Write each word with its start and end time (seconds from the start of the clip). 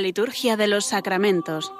Liturgia 0.00 0.56
de 0.56 0.66
los 0.66 0.86
sacramentos. 0.86 1.72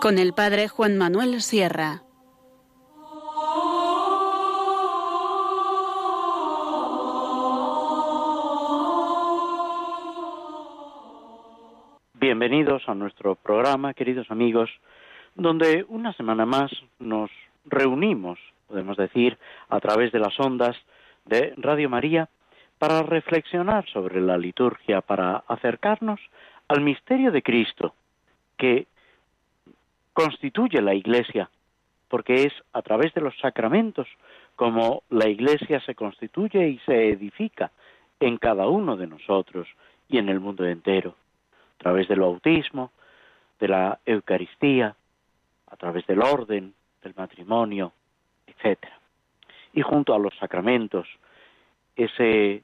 Con 0.00 0.18
el 0.18 0.32
Padre 0.34 0.68
Juan 0.68 0.96
Manuel 0.96 1.40
Sierra. 1.40 2.02
Bienvenidos 12.14 12.82
a 12.88 12.94
nuestro 12.94 13.34
programa, 13.34 13.94
queridos 13.94 14.30
amigos, 14.30 14.70
donde 15.34 15.84
una 15.88 16.12
semana 16.12 16.46
más 16.46 16.70
nos 16.98 17.30
reunimos 17.64 18.38
podemos 18.74 18.96
decir, 18.96 19.38
a 19.74 19.80
través 19.80 20.12
de 20.12 20.20
las 20.20 20.38
ondas 20.38 20.76
de 21.24 21.52
Radio 21.56 21.90
María, 21.90 22.28
para 22.78 23.02
reflexionar 23.02 23.84
sobre 23.88 24.20
la 24.20 24.38
liturgia, 24.38 25.00
para 25.00 25.42
acercarnos 25.48 26.20
al 26.68 26.80
misterio 26.80 27.32
de 27.32 27.42
Cristo, 27.42 27.92
que 28.56 28.86
constituye 30.12 30.80
la 30.80 30.94
Iglesia, 30.94 31.50
porque 32.08 32.44
es 32.44 32.52
a 32.72 32.82
través 32.82 33.12
de 33.14 33.20
los 33.20 33.36
sacramentos 33.38 34.06
como 34.54 35.02
la 35.10 35.28
Iglesia 35.28 35.80
se 35.80 35.96
constituye 35.96 36.68
y 36.68 36.78
se 36.86 37.08
edifica 37.08 37.72
en 38.20 38.36
cada 38.36 38.68
uno 38.68 38.96
de 38.96 39.08
nosotros 39.08 39.66
y 40.08 40.18
en 40.18 40.28
el 40.28 40.38
mundo 40.38 40.64
entero, 40.64 41.16
a 41.80 41.82
través 41.82 42.06
del 42.06 42.20
bautismo, 42.20 42.92
de 43.58 43.66
la 43.66 43.98
Eucaristía, 44.06 44.94
a 45.66 45.76
través 45.76 46.06
del 46.06 46.22
orden, 46.22 46.74
del 47.02 47.14
matrimonio, 47.16 47.92
etcétera. 48.46 49.00
Y 49.74 49.82
junto 49.82 50.14
a 50.14 50.18
los 50.18 50.34
sacramentos, 50.38 51.06
ese, 51.96 52.62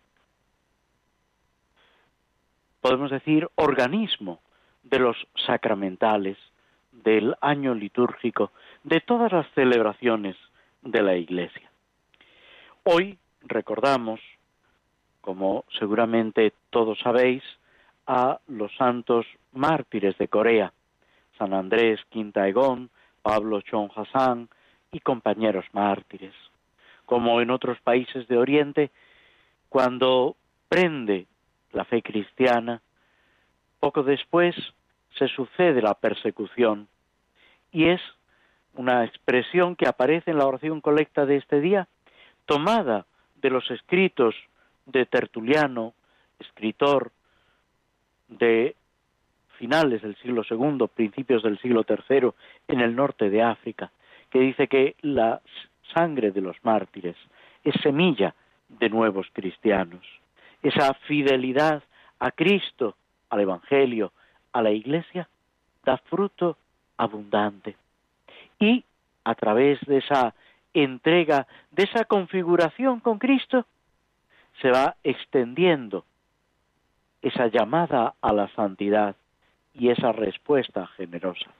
podemos 2.81 3.11
decir, 3.11 3.49
organismo 3.57 4.41
de 4.83 5.01
los 5.01 5.17
sacramentales, 5.47 6.39
del 6.93 7.37
año 7.41 7.75
litúrgico, 7.75 8.53
de 8.85 9.01
todas 9.01 9.33
las 9.33 9.47
celebraciones 9.55 10.37
de 10.83 11.03
la 11.03 11.17
Iglesia. 11.17 11.71
Hoy 12.85 13.19
recordamos, 13.43 14.21
como 15.21 15.65
seguramente 15.79 16.53
todos 16.71 16.99
sabéis, 17.01 17.43
a 18.07 18.41
los 18.49 18.75
santos 18.77 19.27
mártires 19.53 20.17
de 20.19 20.29
Corea, 20.29 20.73
San 21.39 21.55
Andrés 21.55 22.01
Quintaegón, 22.09 22.91
Pablo 23.23 23.61
Chon 23.61 23.91
Hassan, 23.95 24.49
y 24.93 25.01
compañeros 25.01 25.65
mártires. 25.73 26.35
Como 27.11 27.41
en 27.41 27.51
otros 27.51 27.81
países 27.81 28.29
de 28.29 28.39
Oriente, 28.39 28.93
cuando 29.69 30.37
prende 30.69 31.27
la 31.73 31.85
fe 31.85 32.03
cristiana, 32.03 32.83
poco 33.81 34.05
después 34.05 34.55
se 35.19 35.27
sucede 35.27 35.83
la 35.83 35.95
persecución. 35.95 36.87
Y 37.73 37.89
es 37.89 38.01
una 38.75 39.05
expresión 39.05 39.75
que 39.75 39.89
aparece 39.89 40.31
en 40.31 40.39
la 40.39 40.47
oración 40.47 40.81
colecta 40.81 41.27
de 41.27 41.39
este 41.39 41.61
día, 41.61 41.89
tomada 42.47 43.07
de 43.43 43.51
los 43.51 43.69
escritos 43.73 44.37
de 44.87 45.05
Tertuliano, 45.05 45.95
escritor 46.39 47.11
de 48.29 48.77
finales 49.59 50.01
del 50.03 50.15
siglo 50.19 50.45
II, 50.49 50.87
principios 50.95 51.43
del 51.43 51.59
siglo 51.59 51.85
III, 51.89 52.31
en 52.69 52.81
el 52.81 52.95
norte 52.95 53.31
de 53.31 53.43
África, 53.43 53.91
que 54.31 54.39
dice 54.39 54.69
que 54.69 54.95
la 55.01 55.41
sangre 55.93 56.31
de 56.31 56.41
los 56.41 56.57
mártires 56.65 57.17
es 57.65 57.75
semilla 57.83 58.35
de 58.69 58.89
nuevos 58.89 59.27
cristianos. 59.33 60.07
Esa 60.63 60.95
fidelidad 60.95 61.83
a 62.19 62.31
Cristo, 62.31 62.97
al 63.31 63.41
Evangelio, 63.41 64.13
a 64.53 64.63
la 64.63 64.71
Iglesia, 64.71 65.29
da 65.85 65.97
fruto 65.97 66.57
abundante. 66.97 67.77
Y 68.59 68.85
a 69.25 69.35
través 69.35 69.81
de 69.87 69.99
esa 69.99 70.35
entrega, 70.75 71.47
de 71.71 71.85
esa 71.85 72.05
configuración 72.05 73.01
con 73.01 73.19
Cristo, 73.19 73.67
se 74.61 74.71
va 74.71 74.97
extendiendo 75.03 76.05
esa 77.23 77.49
llamada 77.49 78.15
a 78.21 78.33
la 78.33 78.49
santidad 78.55 79.17
y 79.75 79.91
esa 79.91 80.13
respuesta 80.13 80.87
generosa. 80.89 81.51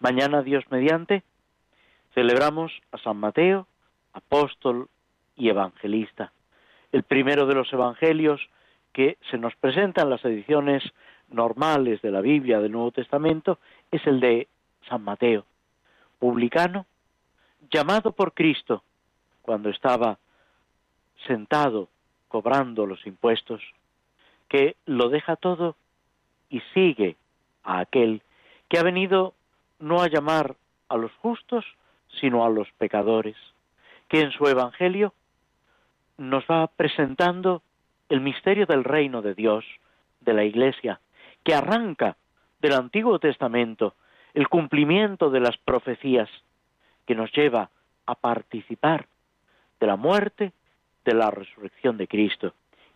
Mañana, 0.00 0.42
Dios 0.42 0.64
mediante, 0.70 1.22
celebramos 2.14 2.72
a 2.92 2.98
San 2.98 3.16
Mateo, 3.16 3.66
apóstol 4.12 4.88
y 5.36 5.48
evangelista. 5.48 6.32
El 6.92 7.04
primero 7.04 7.46
de 7.46 7.54
los 7.54 7.72
evangelios 7.72 8.40
que 8.92 9.16
se 9.30 9.38
nos 9.38 9.54
presenta 9.56 10.02
en 10.02 10.10
las 10.10 10.24
ediciones 10.24 10.82
normales 11.30 12.02
de 12.02 12.10
la 12.10 12.20
Biblia 12.20 12.60
del 12.60 12.72
Nuevo 12.72 12.90
Testamento 12.92 13.58
es 13.90 14.06
el 14.06 14.20
de 14.20 14.48
San 14.88 15.02
Mateo, 15.02 15.44
publicano, 16.18 16.86
llamado 17.70 18.12
por 18.12 18.34
Cristo 18.34 18.82
cuando 19.40 19.70
estaba 19.70 20.18
sentado 21.26 21.88
cobrando 22.28 22.86
los 22.86 23.06
impuestos, 23.06 23.62
que 24.48 24.76
lo 24.84 25.08
deja 25.08 25.36
todo 25.36 25.76
y 26.50 26.60
sigue 26.74 27.16
a 27.64 27.80
aquel 27.80 28.22
que 28.68 28.78
ha 28.78 28.82
venido 28.82 29.34
no 29.78 30.02
a 30.02 30.08
llamar 30.08 30.56
a 30.88 30.96
los 30.96 31.12
justos, 31.14 31.64
sino 32.20 32.44
a 32.44 32.50
los 32.50 32.70
pecadores, 32.78 33.36
que 34.08 34.20
en 34.20 34.32
su 34.32 34.46
Evangelio 34.46 35.14
nos 36.18 36.44
va 36.44 36.66
presentando 36.66 37.62
el 38.08 38.20
misterio 38.20 38.66
del 38.66 38.84
reino 38.84 39.22
de 39.22 39.34
Dios, 39.34 39.64
de 40.20 40.34
la 40.34 40.44
Iglesia, 40.44 41.00
que 41.42 41.54
arranca 41.54 42.16
del 42.60 42.74
Antiguo 42.74 43.18
Testamento 43.18 43.94
el 44.34 44.48
cumplimiento 44.48 45.30
de 45.30 45.40
las 45.40 45.56
profecías, 45.58 46.28
que 47.06 47.14
nos 47.14 47.32
lleva 47.32 47.70
a 48.06 48.14
participar 48.14 49.06
de 49.80 49.86
la 49.86 49.96
muerte, 49.96 50.52
de 51.04 51.14
la 51.14 51.30
resurrección 51.30 51.96
de 51.96 52.06
Cristo, 52.06 52.54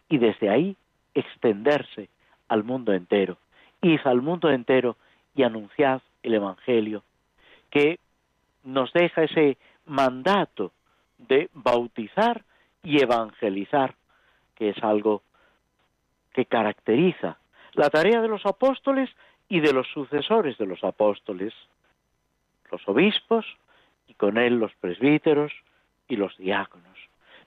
y 0.09 0.19
desde 0.19 0.49
ahí 0.49 0.77
extenderse 1.15 2.09
al 2.49 2.63
mundo 2.63 2.93
entero. 2.93 3.39
Id 3.83 4.01
al 4.05 4.23
mundo 4.23 4.51
entero 4.51 4.97
y 5.35 5.43
anunciad 5.43 6.01
el 6.23 6.35
Evangelio, 6.35 7.03
que 7.71 7.99
nos 8.67 8.93
deja 8.93 9.23
ese 9.23 9.57
mandato 9.87 10.73
de 11.19 11.49
bautizar 11.55 12.45
y 12.83 13.01
evangelizar, 13.01 13.95
que 14.55 14.71
es 14.71 14.83
algo 14.83 15.23
que 16.35 16.47
caracteriza 16.47 17.39
la 17.73 17.89
tarea 17.91 18.21
de 18.21 18.29
los 18.29 18.45
apóstoles 18.45 19.09
y 19.49 19.61
de 19.61 19.73
los 19.73 19.87
sucesores 19.89 20.59
de 20.59 20.67
los 20.67 20.83
apóstoles, 20.83 21.55
los 22.71 22.87
obispos 22.89 23.47
y 24.09 24.15
con 24.15 24.37
él 24.37 24.59
los 24.59 24.75
presbíteros 24.75 25.53
y 26.09 26.17
los 26.17 26.37
diáconos, 26.37 26.99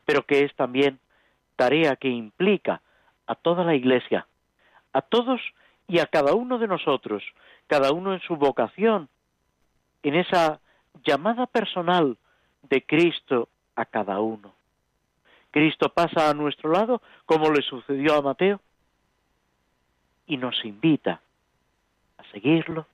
pero 0.05 0.25
que 0.25 0.45
es 0.45 0.55
también 0.55 0.99
tarea 1.55 1.97
que 1.97 2.07
implica 2.07 2.81
a 3.27 3.35
toda 3.35 3.63
la 3.65 3.75
Iglesia, 3.75 4.25
a 4.93 5.01
todos 5.01 5.41
y 5.87 5.99
a 5.99 6.05
cada 6.05 6.33
uno 6.33 6.57
de 6.59 6.67
nosotros, 6.67 7.23
cada 7.67 7.91
uno 7.91 8.13
en 8.13 8.21
su 8.21 8.37
vocación, 8.37 9.09
en 10.03 10.15
esa 10.15 10.61
llamada 11.05 11.45
personal 11.45 12.17
de 12.63 12.81
Cristo 12.85 13.49
a 13.75 13.85
cada 13.85 14.19
uno. 14.19 14.53
Cristo 15.51 15.89
pasa 15.89 16.29
a 16.29 16.33
nuestro 16.33 16.71
lado 16.71 17.01
como 17.25 17.51
le 17.51 17.61
sucedió 17.61 18.15
a 18.15 18.21
Mateo 18.21 18.59
y 20.27 20.37
nos 20.37 20.63
invita 20.63 21.21
a 22.17 22.23
seguirlo, 22.31 22.85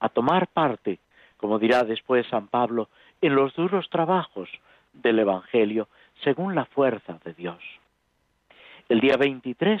a 0.00 0.08
tomar 0.08 0.48
parte, 0.48 0.98
como 1.36 1.58
dirá 1.58 1.84
después 1.84 2.26
San 2.28 2.48
Pablo, 2.48 2.88
en 3.20 3.34
los 3.36 3.54
duros 3.54 3.88
trabajos 3.90 4.48
del 4.92 5.20
Evangelio 5.20 5.88
según 6.24 6.54
la 6.54 6.64
fuerza 6.64 7.18
de 7.24 7.34
Dios. 7.34 7.62
El 8.88 9.00
día 9.00 9.16
23 9.16 9.80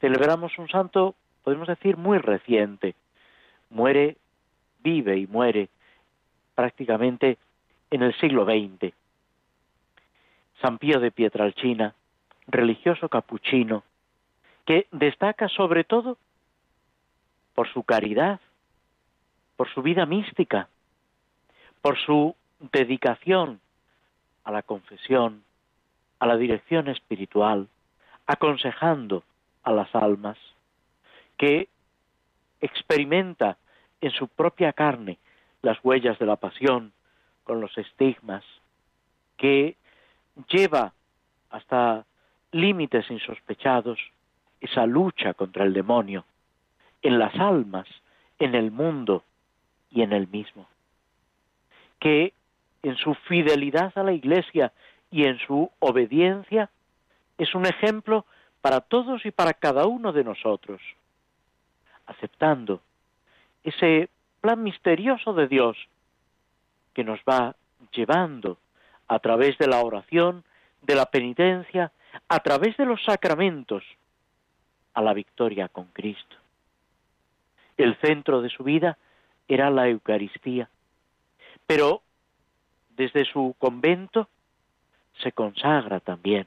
celebramos 0.00 0.56
un 0.58 0.68
santo, 0.68 1.14
podemos 1.42 1.66
decir, 1.66 1.96
muy 1.96 2.18
reciente. 2.18 2.94
Muere, 3.70 4.16
vive 4.80 5.18
y 5.18 5.26
muere 5.26 5.68
prácticamente 6.58 7.38
en 7.88 8.02
el 8.02 8.12
siglo 8.18 8.44
XX. 8.44 8.92
San 10.60 10.78
Pío 10.78 10.98
de 10.98 11.12
Pietralcina, 11.12 11.94
religioso 12.48 13.08
capuchino, 13.08 13.84
que 14.66 14.88
destaca 14.90 15.48
sobre 15.48 15.84
todo 15.84 16.18
por 17.54 17.72
su 17.72 17.84
caridad, 17.84 18.40
por 19.56 19.72
su 19.72 19.82
vida 19.82 20.04
mística, 20.04 20.68
por 21.80 21.96
su 21.96 22.34
dedicación 22.72 23.60
a 24.42 24.50
la 24.50 24.62
confesión, 24.62 25.44
a 26.18 26.26
la 26.26 26.36
dirección 26.36 26.88
espiritual, 26.88 27.68
aconsejando 28.26 29.22
a 29.62 29.70
las 29.70 29.94
almas, 29.94 30.38
que 31.36 31.68
experimenta 32.60 33.58
en 34.00 34.10
su 34.10 34.26
propia 34.26 34.72
carne 34.72 35.18
las 35.68 35.84
huellas 35.84 36.18
de 36.18 36.24
la 36.24 36.36
pasión, 36.36 36.92
con 37.44 37.60
los 37.60 37.76
estigmas, 37.76 38.42
que 39.36 39.76
lleva 40.48 40.94
hasta 41.50 42.06
límites 42.52 43.10
insospechados 43.10 43.98
esa 44.62 44.86
lucha 44.86 45.34
contra 45.34 45.64
el 45.64 45.74
demonio 45.74 46.24
en 47.02 47.18
las 47.18 47.34
almas, 47.34 47.86
en 48.38 48.54
el 48.54 48.70
mundo 48.70 49.24
y 49.90 50.00
en 50.00 50.14
él 50.14 50.26
mismo. 50.28 50.66
Que 52.00 52.32
en 52.82 52.96
su 52.96 53.12
fidelidad 53.14 53.92
a 53.96 54.02
la 54.02 54.12
Iglesia 54.12 54.72
y 55.10 55.24
en 55.24 55.38
su 55.38 55.70
obediencia 55.80 56.70
es 57.36 57.54
un 57.54 57.66
ejemplo 57.66 58.24
para 58.62 58.80
todos 58.80 59.26
y 59.26 59.32
para 59.32 59.52
cada 59.52 59.84
uno 59.84 60.12
de 60.12 60.24
nosotros, 60.24 60.80
aceptando 62.06 62.80
ese 63.64 64.08
plan 64.40 64.62
misterioso 64.62 65.32
de 65.34 65.48
Dios 65.48 65.76
que 66.94 67.04
nos 67.04 67.20
va 67.20 67.54
llevando 67.92 68.58
a 69.06 69.18
través 69.18 69.56
de 69.58 69.66
la 69.66 69.80
oración, 69.80 70.44
de 70.82 70.94
la 70.94 71.06
penitencia, 71.06 71.92
a 72.28 72.40
través 72.40 72.76
de 72.76 72.84
los 72.84 73.02
sacramentos, 73.04 73.82
a 74.94 75.02
la 75.02 75.14
victoria 75.14 75.68
con 75.68 75.86
Cristo. 75.86 76.36
El 77.76 77.96
centro 78.00 78.42
de 78.42 78.50
su 78.50 78.64
vida 78.64 78.98
era 79.46 79.70
la 79.70 79.88
Eucaristía, 79.88 80.68
pero 81.66 82.02
desde 82.96 83.24
su 83.24 83.54
convento 83.58 84.28
se 85.22 85.32
consagra 85.32 86.00
también 86.00 86.46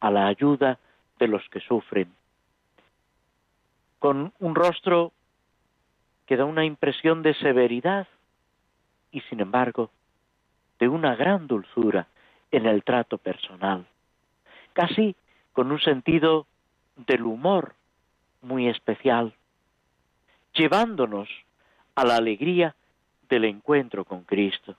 a 0.00 0.10
la 0.10 0.26
ayuda 0.26 0.78
de 1.18 1.28
los 1.28 1.46
que 1.50 1.60
sufren, 1.60 2.12
con 3.98 4.32
un 4.38 4.54
rostro 4.54 5.12
que 6.30 6.36
da 6.36 6.44
una 6.44 6.64
impresión 6.64 7.24
de 7.24 7.34
severidad 7.34 8.06
y 9.10 9.20
sin 9.22 9.40
embargo 9.40 9.90
de 10.78 10.86
una 10.86 11.16
gran 11.16 11.48
dulzura 11.48 12.06
en 12.52 12.66
el 12.66 12.84
trato 12.84 13.18
personal, 13.18 13.84
casi 14.72 15.16
con 15.52 15.72
un 15.72 15.80
sentido 15.80 16.46
del 16.94 17.22
humor 17.22 17.74
muy 18.42 18.68
especial, 18.68 19.34
llevándonos 20.54 21.28
a 21.96 22.04
la 22.04 22.14
alegría 22.14 22.76
del 23.28 23.46
encuentro 23.46 24.04
con 24.04 24.22
Cristo. 24.22 24.76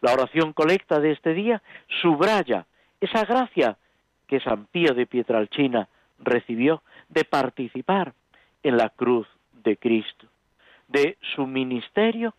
La 0.00 0.12
oración 0.12 0.52
colecta 0.52 0.98
de 0.98 1.12
este 1.12 1.34
día 1.34 1.62
subraya 2.02 2.66
esa 3.00 3.24
gracia 3.24 3.76
que 4.26 4.40
San 4.40 4.66
Pío 4.66 4.92
de 4.92 5.06
Pietralcina 5.06 5.86
recibió 6.18 6.82
de 7.10 7.24
participar 7.24 8.12
en 8.64 8.76
la 8.76 8.88
cruz 8.88 9.28
de 9.52 9.76
Cristo, 9.76 10.26
de 10.88 11.16
su 11.34 11.46
ministerio 11.46 12.34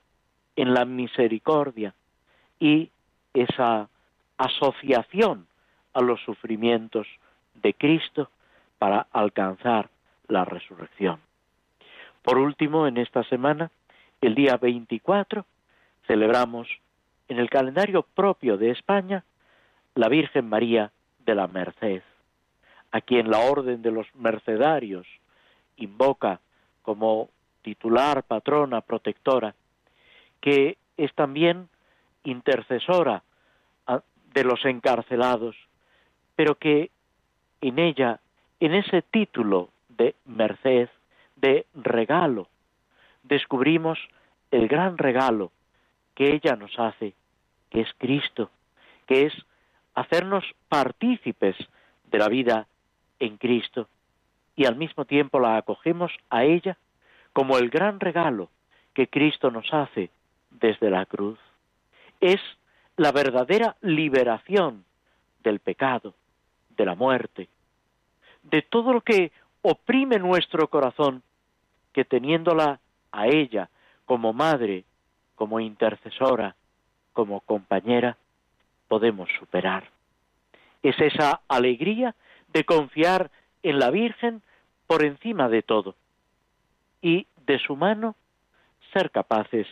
en 0.56 0.74
la 0.74 0.86
misericordia 0.86 1.94
y 2.60 2.90
esa 3.34 3.90
asociación 4.38 5.48
a 5.94 6.02
los 6.02 6.20
sufrimientos 6.22 7.08
de 7.56 7.74
Cristo 7.74 8.30
para 8.78 9.08
alcanzar 9.12 9.90
la 10.28 10.46
resurrección. 10.46 11.20
Por 12.24 12.38
último, 12.38 12.88
en 12.88 12.98
esta 12.98 13.24
semana, 13.24 13.72
el 14.22 14.36
día 14.36 14.58
24, 14.58 15.46
celebramos 16.08 16.68
en 17.28 17.38
el 17.38 17.50
calendario 17.50 18.04
propio 18.04 18.58
de 18.58 18.72
España 18.72 19.24
la 19.96 20.10
Virgen 20.10 20.48
María 20.48 20.92
de 21.26 21.36
la 21.36 21.48
Merced, 21.48 22.02
a 22.92 23.02
quien 23.02 23.30
la 23.30 23.40
Orden 23.40 23.82
de 23.82 23.92
los 23.92 24.08
Mercedarios 24.16 25.08
invoca 25.78 26.40
como 26.82 27.30
titular, 27.62 28.24
patrona, 28.24 28.82
protectora, 28.82 29.56
que 30.42 30.78
es 30.98 31.14
también 31.14 31.70
intercesora 32.24 33.24
ah, 33.88 34.02
de 34.34 34.44
los 34.44 34.64
encarcelados, 34.66 35.56
pero 36.36 36.56
que 36.56 36.92
en 37.62 37.80
ella, 37.80 38.20
en 38.60 38.74
ese 38.74 39.02
título 39.02 39.70
de 39.90 40.16
merced, 40.26 40.90
de 41.36 41.66
regalo, 41.74 42.48
descubrimos 43.24 44.00
el 44.52 44.68
gran 44.68 44.98
regalo 44.98 45.52
que 46.16 46.34
ella 46.34 46.56
nos 46.56 46.78
hace, 46.78 47.14
que 47.70 47.82
es 47.82 47.90
Cristo, 47.98 48.50
que 49.06 49.26
es 49.26 49.34
hacernos 49.94 50.44
partícipes 50.68 51.56
de 52.12 52.18
la 52.18 52.28
vida 52.28 52.68
en 53.20 53.38
Cristo 53.38 53.88
y 54.56 54.66
al 54.66 54.76
mismo 54.76 55.06
tiempo 55.06 55.40
la 55.40 55.58
acogemos 55.58 56.12
a 56.30 56.44
ella 56.44 56.78
como 57.40 57.58
el 57.58 57.70
gran 57.70 58.02
regalo 58.02 58.50
que 58.94 59.08
Cristo 59.08 59.50
nos 59.50 59.74
hace 59.74 60.10
desde 60.50 60.90
la 60.90 61.06
cruz. 61.06 61.40
Es 62.20 62.42
la 62.98 63.14
verdadera 63.14 63.78
liberación 63.80 64.84
del 65.42 65.62
pecado, 65.62 66.16
de 66.76 66.86
la 66.86 66.96
muerte, 66.96 67.48
de 68.44 68.62
todo 68.62 68.92
lo 68.92 69.00
que 69.00 69.32
oprime 69.62 70.20
nuestro 70.20 70.68
corazón, 70.70 71.24
que 71.94 72.04
teniéndola 72.04 72.82
a 73.14 73.28
ella 73.28 73.70
como 74.04 74.34
madre, 74.34 74.84
como 75.36 75.62
intercesora, 75.62 76.58
como 77.14 77.40
compañera, 77.40 78.18
podemos 78.90 79.30
superar. 79.40 79.90
Es 80.84 81.00
esa 81.00 81.40
alegría 81.48 82.16
de 82.50 82.66
confiar 82.66 83.32
en 83.64 83.80
la 83.80 83.92
Virgen 83.92 84.42
por 84.88 85.06
encima 85.06 85.48
de 85.48 85.62
todo 85.62 85.96
y 87.02 87.28
de 87.46 87.60
su 87.60 87.76
mano 87.76 88.16
ser 88.94 89.12
capaces 89.12 89.68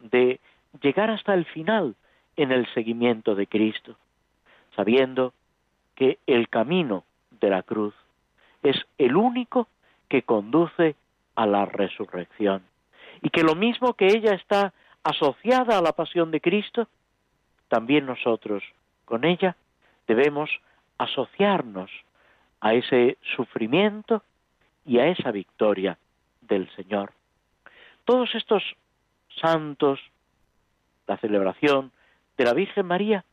de 0.00 0.40
llegar 0.80 1.10
hasta 1.10 1.34
el 1.34 1.44
final 1.46 1.94
en 2.36 2.52
el 2.52 2.66
seguimiento 2.72 3.34
de 3.34 3.46
Cristo, 3.46 3.96
sabiendo 4.76 5.32
que 5.94 6.18
el 6.26 6.48
camino 6.48 7.04
de 7.40 7.50
la 7.50 7.62
cruz 7.62 7.94
es 8.62 8.76
el 8.98 9.16
único 9.16 9.68
que 10.08 10.22
conduce 10.22 10.94
a 11.34 11.46
la 11.46 11.66
resurrección. 11.66 12.62
Y 13.22 13.30
que 13.30 13.42
lo 13.42 13.54
mismo 13.54 13.94
que 13.94 14.06
ella 14.06 14.34
está 14.34 14.72
asociada 15.02 15.78
a 15.78 15.82
la 15.82 15.92
pasión 15.92 16.30
de 16.30 16.40
Cristo, 16.40 16.88
también 17.68 18.06
nosotros 18.06 18.62
con 19.04 19.24
ella 19.24 19.56
debemos 20.06 20.50
asociarnos 20.98 21.90
a 22.60 22.74
ese 22.74 23.18
sufrimiento 23.36 24.22
y 24.84 24.98
a 24.98 25.06
esa 25.08 25.30
victoria 25.30 25.98
del 26.48 26.68
Señor. 26.74 27.12
Todos 28.04 28.34
estos 28.34 28.62
santos, 29.40 30.00
la 31.06 31.16
celebración 31.18 31.92
de 32.36 32.44
la 32.44 32.54
Virgen 32.54 32.86
María, 32.86 33.24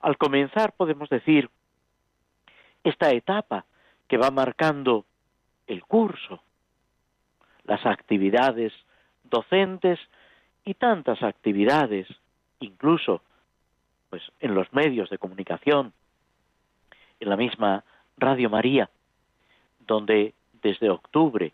al 0.00 0.16
comenzar 0.18 0.72
podemos 0.72 1.08
decir 1.08 1.48
esta 2.82 3.10
etapa 3.10 3.64
que 4.08 4.16
va 4.16 4.30
marcando 4.30 5.04
el 5.66 5.84
curso, 5.84 6.42
las 7.64 7.86
actividades 7.86 8.72
docentes 9.24 9.98
y 10.64 10.74
tantas 10.74 11.22
actividades, 11.22 12.06
incluso 12.60 13.22
pues 14.10 14.22
en 14.40 14.54
los 14.54 14.72
medios 14.72 15.08
de 15.08 15.18
comunicación, 15.18 15.92
en 17.20 17.28
la 17.28 17.36
misma 17.36 17.84
Radio 18.18 18.50
María, 18.50 18.90
donde 19.86 20.34
desde 20.62 20.90
octubre 20.90 21.52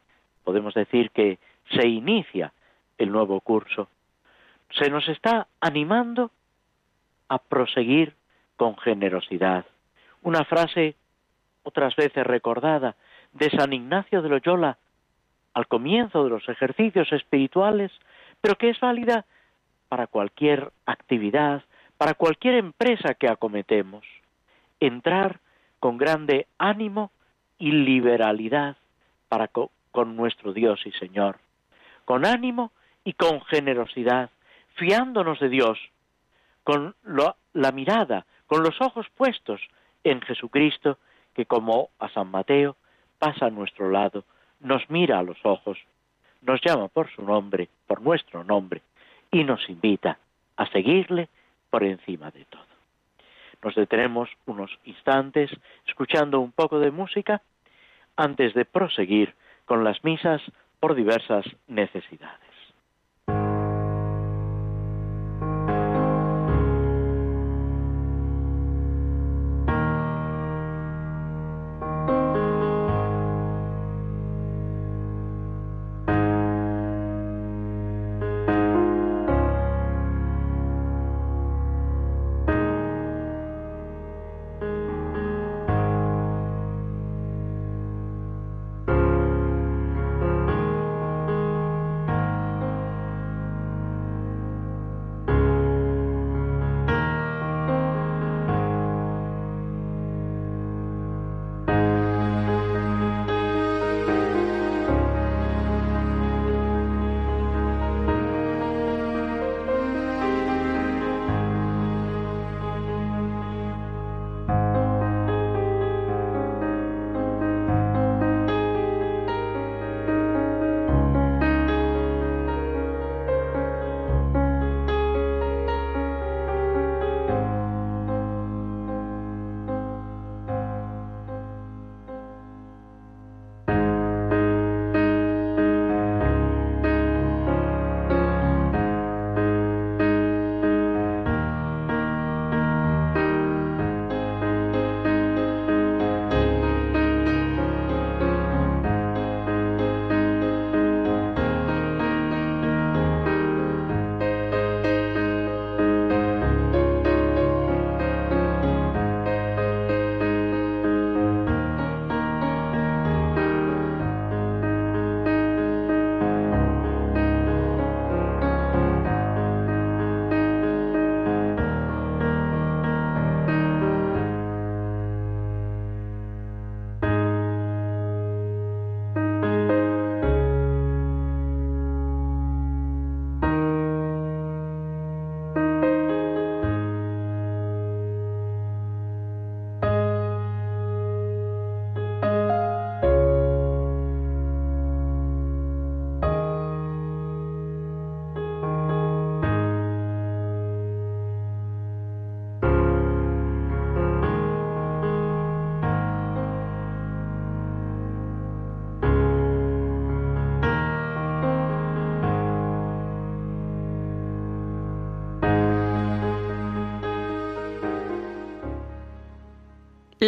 podemos 0.48 0.72
decir 0.72 1.10
que 1.10 1.38
se 1.72 1.86
inicia 1.86 2.54
el 2.96 3.12
nuevo 3.12 3.38
curso, 3.42 3.90
se 4.70 4.88
nos 4.88 5.06
está 5.06 5.46
animando 5.60 6.30
a 7.28 7.36
proseguir 7.36 8.14
con 8.56 8.74
generosidad. 8.78 9.66
Una 10.22 10.46
frase 10.46 10.96
otras 11.64 11.94
veces 11.96 12.26
recordada 12.26 12.96
de 13.34 13.50
San 13.50 13.74
Ignacio 13.74 14.22
de 14.22 14.30
Loyola 14.30 14.78
al 15.52 15.66
comienzo 15.66 16.24
de 16.24 16.30
los 16.30 16.48
ejercicios 16.48 17.12
espirituales, 17.12 17.92
pero 18.40 18.56
que 18.56 18.70
es 18.70 18.80
válida 18.80 19.26
para 19.90 20.06
cualquier 20.06 20.72
actividad, 20.86 21.62
para 21.98 22.14
cualquier 22.14 22.54
empresa 22.54 23.12
que 23.12 23.28
acometemos. 23.28 24.06
Entrar 24.80 25.40
con 25.78 25.98
grande 25.98 26.46
ánimo 26.56 27.10
y 27.58 27.70
liberalidad 27.70 28.78
para 29.28 29.48
con 29.98 30.14
nuestro 30.14 30.52
Dios 30.52 30.78
y 30.86 30.92
Señor. 30.92 31.40
Con 32.04 32.24
ánimo 32.24 32.70
y 33.02 33.14
con 33.14 33.40
generosidad, 33.46 34.30
fiándonos 34.76 35.40
de 35.40 35.48
Dios, 35.48 35.76
con 36.62 36.94
la 37.02 37.72
mirada, 37.72 38.24
con 38.46 38.62
los 38.62 38.80
ojos 38.80 39.06
puestos 39.16 39.60
en 40.04 40.20
Jesucristo, 40.20 40.98
que 41.34 41.46
como 41.46 41.88
a 41.98 42.08
San 42.10 42.30
Mateo 42.30 42.76
pasa 43.18 43.46
a 43.46 43.50
nuestro 43.50 43.90
lado, 43.90 44.22
nos 44.60 44.88
mira 44.88 45.18
a 45.18 45.24
los 45.24 45.38
ojos, 45.42 45.76
nos 46.42 46.60
llama 46.60 46.86
por 46.86 47.10
su 47.10 47.22
nombre, 47.22 47.68
por 47.88 48.00
nuestro 48.00 48.44
nombre, 48.44 48.82
y 49.32 49.42
nos 49.42 49.68
invita 49.68 50.16
a 50.56 50.70
seguirle 50.70 51.28
por 51.70 51.82
encima 51.82 52.30
de 52.30 52.44
todo. 52.44 52.62
Nos 53.64 53.74
detenemos 53.74 54.30
unos 54.46 54.70
instantes 54.84 55.50
escuchando 55.88 56.38
un 56.38 56.52
poco 56.52 56.78
de 56.78 56.92
música 56.92 57.42
antes 58.14 58.54
de 58.54 58.64
proseguir 58.64 59.34
con 59.68 59.84
las 59.84 60.02
misas 60.02 60.42
por 60.80 60.94
diversas 60.94 61.44
necesidades. 61.68 62.47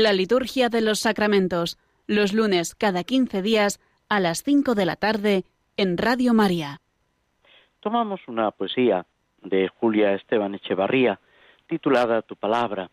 La 0.02 0.14
liturgia 0.14 0.71
de 0.71 0.80
los 0.80 1.00
sacramentos, 1.00 1.76
los 2.07 2.33
lunes 2.33 2.75
cada 2.75 3.04
15 3.04 3.42
días 3.42 3.80
a 4.09 4.19
las 4.19 4.42
5 4.42 4.75
de 4.75 4.87
la 4.87 4.97
tarde 4.97 5.45
en 5.76 5.99
Radio 5.99 6.33
María. 6.33 6.80
Tomamos 7.80 8.23
una 8.26 8.50
poesía 8.50 9.04
de 9.42 9.69
Julia 9.69 10.14
Esteban 10.14 10.54
Echevarría 10.54 11.21
titulada 11.66 12.23
Tu 12.23 12.35
palabra. 12.35 12.88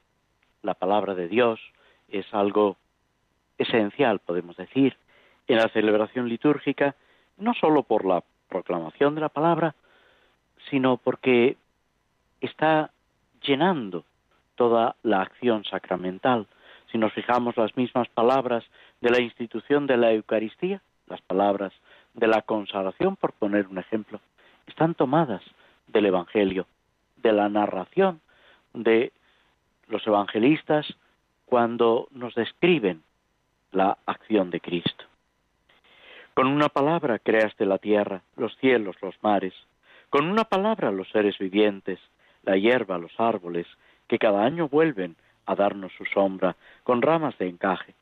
La 0.63 0.73
palabra 0.73 1.15
de 1.15 1.29
Dios 1.29 1.61
es 2.09 2.25
algo 2.33 2.75
esencial, 3.57 4.19
podemos 4.19 4.57
decir, 4.57 4.97
en 5.47 5.59
la 5.59 5.69
celebración 5.69 6.27
litúrgica, 6.27 6.97
no 7.37 7.53
sólo 7.53 7.83
por 7.83 8.03
la 8.03 8.21
proclamación 8.49 9.15
de 9.15 9.21
la 9.21 9.29
palabra, 9.29 9.75
sino 10.69 10.97
porque 10.97 11.55
está 12.41 12.91
llenando 13.41 14.03
toda 14.55 14.97
la 15.03 15.21
acción 15.21 15.63
sacramental. 15.63 16.47
Si 16.91 16.98
nos 16.98 17.13
fijamos 17.13 17.58
las 17.58 17.75
mismas 17.75 18.08
palabras 18.10 18.63
de 19.01 19.10
la 19.10 19.22
institución 19.22 19.88
de 19.88 19.98
la 19.98 20.12
Eucaristía, 20.12 20.82
las 21.08 21.22
palabras 21.22 21.74
de 22.13 22.27
la 22.27 22.41
consagración, 22.41 23.15
por 23.15 23.34
poner 23.34 23.67
un 23.67 23.77
ejemplo, 23.77 24.20
están 24.67 24.96
tomadas 24.96 25.41
del 25.88 26.06
Evangelio, 26.08 26.65
de 27.17 27.34
la 27.34 27.50
narración 27.50 28.22
de 28.74 29.12
los 29.88 30.06
evangelistas 30.06 30.86
cuando 31.46 32.08
nos 32.12 32.36
describen 32.36 33.03
la 33.72 33.98
acción 34.06 34.50
de 34.50 34.60
Cristo. 34.60 35.06
Con 36.34 36.48
una 36.48 36.70
palabra 36.70 37.20
creaste 37.20 37.65
la 37.65 37.77
tierra, 37.77 38.22
los 38.36 38.56
cielos, 38.58 38.96
los 39.01 39.15
mares. 39.24 39.53
Con 40.10 40.27
una 40.27 40.44
palabra 40.44 40.91
los 40.91 41.10
seres 41.10 41.38
vivientes, 41.38 42.00
la 42.44 42.58
hierba, 42.58 42.98
los 42.98 43.17
árboles, 43.20 43.65
que 44.08 44.20
cada 44.20 44.44
año 44.44 44.67
vuelven 44.67 45.15
a 45.48 45.56
darnos 45.56 45.92
su 45.98 46.06
sombra 46.06 46.56
con 46.84 47.01
ramas 47.01 47.38
de 47.39 47.48
encaje. 47.48 47.96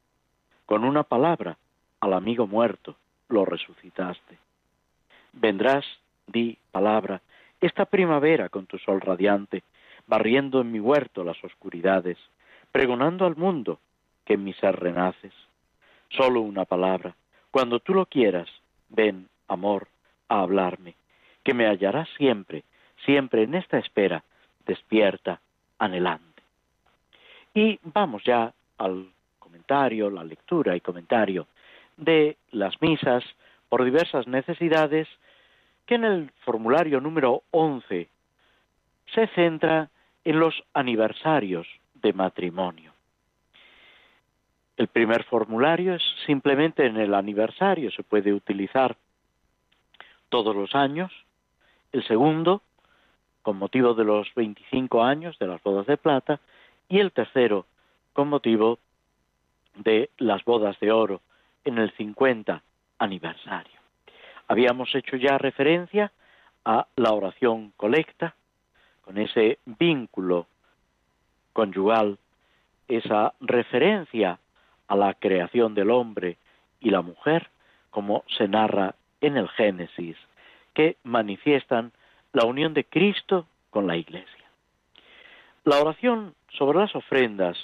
Con 0.65 0.83
una 0.83 1.03
palabra 1.03 1.57
al 2.01 2.13
amigo 2.13 2.47
muerto 2.47 2.95
lo 3.29 3.45
resucitaste. 3.45 4.37
Vendrás, 5.31 5.85
di 6.27 6.57
palabra, 6.71 7.21
esta 7.61 7.85
primavera 7.85 8.49
con 8.49 8.65
tu 8.65 8.77
sol 8.79 8.99
radiante, 8.99 9.63
barriendo 10.07 10.61
en 10.61 10.71
mi 10.71 10.79
huerto 10.79 11.23
las 11.23 11.41
oscuridades, 11.43 12.17
pregonando 12.71 13.25
al 13.25 13.35
mundo 13.35 13.79
que 14.25 14.33
en 14.33 14.43
mi 14.43 14.53
ser 14.53 14.75
renaces. 14.79 15.33
Solo 16.09 16.41
una 16.41 16.65
palabra, 16.65 17.15
cuando 17.51 17.79
tú 17.79 17.93
lo 17.93 18.05
quieras, 18.05 18.49
ven, 18.89 19.27
amor, 19.47 19.87
a 20.29 20.41
hablarme, 20.41 20.95
que 21.43 21.53
me 21.53 21.67
hallarás 21.67 22.09
siempre, 22.17 22.63
siempre 23.05 23.43
en 23.43 23.55
esta 23.55 23.77
espera, 23.77 24.23
despierta, 24.65 25.39
anhelante. 25.77 26.24
Y 27.55 27.79
vamos 27.83 28.21
ya 28.25 28.53
al 28.77 29.09
comentario, 29.39 30.09
la 30.09 30.25
lectura 30.25 30.75
y 30.75 30.81
comentario 30.81 31.47
de 31.95 32.37
las 32.51 32.79
misas 32.81 33.23
por 33.69 33.85
diversas 33.85 34.27
necesidades 34.27 35.07
que 35.85 35.95
en 35.95 36.03
el 36.03 36.31
formulario 36.43 36.99
número 36.99 37.43
11 37.51 38.09
se 39.13 39.27
centra 39.27 39.89
en 40.25 40.39
los 40.39 40.53
aniversarios 40.73 41.65
de 41.93 42.11
matrimonio. 42.11 42.91
El 44.75 44.87
primer 44.89 45.23
formulario 45.23 45.95
es 45.95 46.03
simplemente 46.25 46.85
en 46.85 46.97
el 46.97 47.13
aniversario, 47.13 47.89
se 47.91 48.03
puede 48.03 48.33
utilizar 48.33 48.97
todos 50.27 50.53
los 50.53 50.75
años. 50.75 51.11
El 51.93 52.05
segundo, 52.05 52.61
con 53.41 53.57
motivo 53.57 53.93
de 53.93 54.03
los 54.03 54.27
25 54.35 55.01
años 55.01 55.39
de 55.39 55.47
las 55.47 55.63
bodas 55.63 55.85
de 55.85 55.95
plata. 55.95 56.41
Y 56.89 56.99
el 56.99 57.11
tercero, 57.11 57.65
con 58.13 58.29
motivo 58.29 58.79
de 59.75 60.09
las 60.17 60.43
bodas 60.45 60.79
de 60.79 60.91
oro 60.91 61.21
en 61.63 61.77
el 61.77 61.91
50 61.97 62.61
aniversario. 62.99 63.79
Habíamos 64.47 64.93
hecho 64.95 65.17
ya 65.17 65.37
referencia 65.37 66.11
a 66.63 66.87
la 66.95 67.11
oración 67.11 67.73
colecta, 67.77 68.35
con 69.01 69.17
ese 69.17 69.59
vínculo 69.65 70.47
conyugal, 71.53 72.17
esa 72.87 73.33
referencia 73.39 74.39
a 74.87 74.95
la 74.95 75.13
creación 75.13 75.73
del 75.73 75.91
hombre 75.91 76.37
y 76.79 76.89
la 76.89 77.01
mujer, 77.01 77.49
como 77.89 78.23
se 78.37 78.47
narra 78.47 78.95
en 79.21 79.37
el 79.37 79.47
Génesis, 79.49 80.17
que 80.73 80.97
manifiestan 81.03 81.91
la 82.33 82.45
unión 82.45 82.73
de 82.73 82.83
Cristo 82.83 83.47
con 83.69 83.87
la 83.87 83.95
Iglesia. 83.95 84.45
La 85.63 85.79
oración 85.79 86.35
sobre 86.57 86.79
las 86.79 86.95
ofrendas 86.95 87.57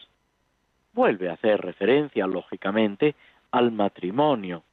vuelve 0.93 1.29
a 1.29 1.33
hacer 1.33 1.62
referencia, 1.62 2.27
lógicamente, 2.27 3.15
al 3.51 3.71
matrimonio 3.71 4.63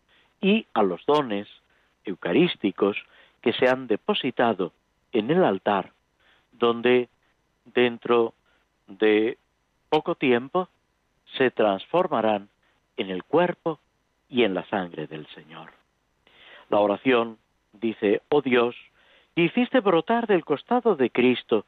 y 0.40 0.66
a 0.74 0.82
los 0.82 1.04
dones 1.06 1.48
eucarísticos 2.04 2.96
que 3.40 3.52
se 3.52 3.68
han 3.68 3.86
depositado 3.86 4.72
en 5.12 5.30
el 5.30 5.44
altar, 5.44 5.92
donde 6.52 7.08
dentro 7.64 8.34
de 8.86 9.38
poco 9.88 10.14
tiempo 10.14 10.68
se 11.36 11.50
transformarán 11.50 12.48
en 12.96 13.10
el 13.10 13.24
cuerpo 13.24 13.78
y 14.28 14.44
en 14.44 14.54
la 14.54 14.64
sangre 14.66 15.06
del 15.06 15.26
Señor. 15.28 15.72
La 16.68 16.80
oración 16.80 17.38
dice, 17.72 18.22
oh 18.28 18.42
Dios, 18.42 18.76
hiciste 19.34 19.80
brotar 19.80 20.26
del 20.26 20.44
costado 20.44 20.96
de 20.96 21.10
Cristo 21.10 21.64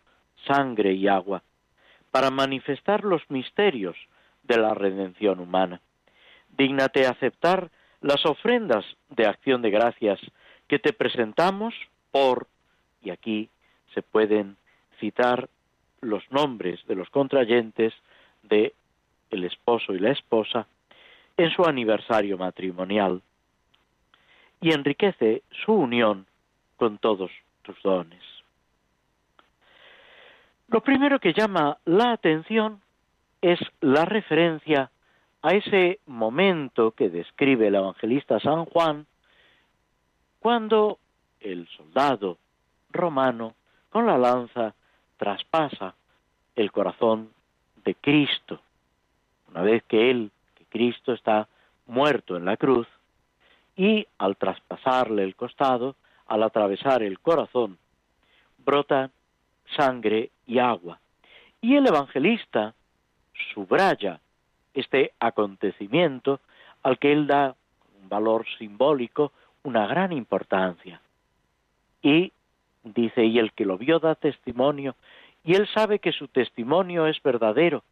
sangre 0.46 0.92
y 0.92 1.06
agua, 1.08 1.42
para 2.10 2.30
manifestar 2.30 3.04
los 3.04 3.22
misterios 3.30 3.96
de 4.42 4.58
la 4.58 4.74
redención 4.74 5.40
humana. 5.40 5.80
Dígnate 6.56 7.06
aceptar 7.06 7.70
las 8.00 8.24
ofrendas 8.26 8.84
de 9.10 9.26
acción 9.26 9.62
de 9.62 9.70
gracias 9.70 10.18
que 10.68 10.78
te 10.78 10.92
presentamos 10.92 11.74
por, 12.10 12.46
y 13.02 13.10
aquí 13.10 13.48
se 13.94 14.02
pueden 14.02 14.56
citar 14.98 15.48
los 16.00 16.22
nombres 16.30 16.80
de 16.86 16.94
los 16.94 17.10
contrayentes 17.10 17.92
de 18.42 18.74
el 19.30 19.44
esposo 19.44 19.94
y 19.94 19.98
la 19.98 20.10
esposa 20.10 20.66
en 21.36 21.50
su 21.50 21.64
aniversario 21.64 22.36
matrimonial 22.36 23.22
y 24.60 24.72
enriquece 24.72 25.42
su 25.64 25.72
unión 25.72 26.26
con 26.76 26.98
todos 26.98 27.30
tus 27.62 27.80
dones. 27.82 28.29
Lo 30.70 30.82
primero 30.82 31.18
que 31.18 31.32
llama 31.32 31.78
la 31.84 32.12
atención 32.12 32.80
es 33.42 33.58
la 33.80 34.04
referencia 34.04 34.92
a 35.42 35.50
ese 35.50 35.98
momento 36.06 36.92
que 36.92 37.10
describe 37.10 37.66
el 37.66 37.74
evangelista 37.74 38.38
San 38.38 38.66
Juan 38.66 39.06
cuando 40.38 41.00
el 41.40 41.66
soldado 41.76 42.38
romano 42.92 43.54
con 43.88 44.06
la 44.06 44.16
lanza 44.16 44.74
traspasa 45.16 45.96
el 46.54 46.70
corazón 46.70 47.30
de 47.84 47.96
Cristo. 47.96 48.60
Una 49.48 49.62
vez 49.62 49.82
que 49.88 50.08
Él, 50.08 50.30
que 50.54 50.66
Cristo 50.66 51.12
está 51.12 51.48
muerto 51.88 52.36
en 52.36 52.44
la 52.44 52.56
cruz, 52.56 52.86
y 53.74 54.06
al 54.18 54.36
traspasarle 54.36 55.24
el 55.24 55.34
costado, 55.34 55.96
al 56.28 56.44
atravesar 56.44 57.02
el 57.02 57.18
corazón, 57.18 57.76
brota 58.58 59.10
sangre 59.76 60.30
y 60.50 60.58
agua. 60.58 60.98
Y 61.60 61.76
el 61.76 61.86
evangelista 61.86 62.74
subraya 63.54 64.18
este 64.74 65.12
acontecimiento 65.20 66.40
al 66.82 66.98
que 66.98 67.12
él 67.12 67.28
da 67.28 67.54
un 68.02 68.08
valor 68.08 68.44
simbólico, 68.58 69.32
una 69.62 69.86
gran 69.86 70.12
importancia. 70.12 71.00
Y 72.02 72.32
dice, 72.82 73.24
y 73.24 73.38
el 73.38 73.52
que 73.52 73.64
lo 73.64 73.78
vio 73.78 74.00
da 74.00 74.16
testimonio, 74.16 74.96
y 75.44 75.54
él 75.54 75.68
sabe 75.72 76.00
que 76.00 76.12
su 76.12 76.26
testimonio 76.26 77.06
es 77.06 77.22
verdadero, 77.22 77.84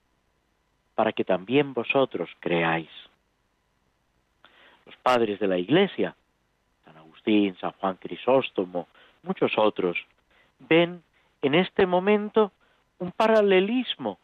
para 0.96 1.12
que 1.12 1.24
también 1.24 1.74
vosotros 1.74 2.28
creáis. 2.40 2.90
Los 4.84 4.96
padres 4.96 5.38
de 5.38 5.46
la 5.46 5.58
Iglesia, 5.58 6.16
San 6.84 6.96
Agustín, 6.96 7.56
San 7.60 7.72
Juan 7.72 7.96
Crisóstomo, 7.96 8.88
muchos 9.22 9.52
otros, 9.56 9.96
ven 10.58 11.02
en 11.42 11.54
este 11.54 11.86
momento 11.86 12.52
un 12.98 13.12
paralelismo 13.12 14.18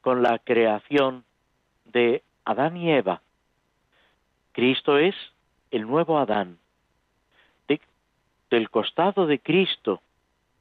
con 0.00 0.22
la 0.22 0.38
creación 0.38 1.24
de 1.86 2.22
Adán 2.44 2.76
y 2.76 2.92
Eva. 2.92 3.22
Cristo 4.52 4.98
es 4.98 5.14
el 5.70 5.86
nuevo 5.86 6.18
Adán. 6.18 6.58
del 8.50 8.70
costado 8.70 9.26
de 9.26 9.40
Cristo, 9.40 10.00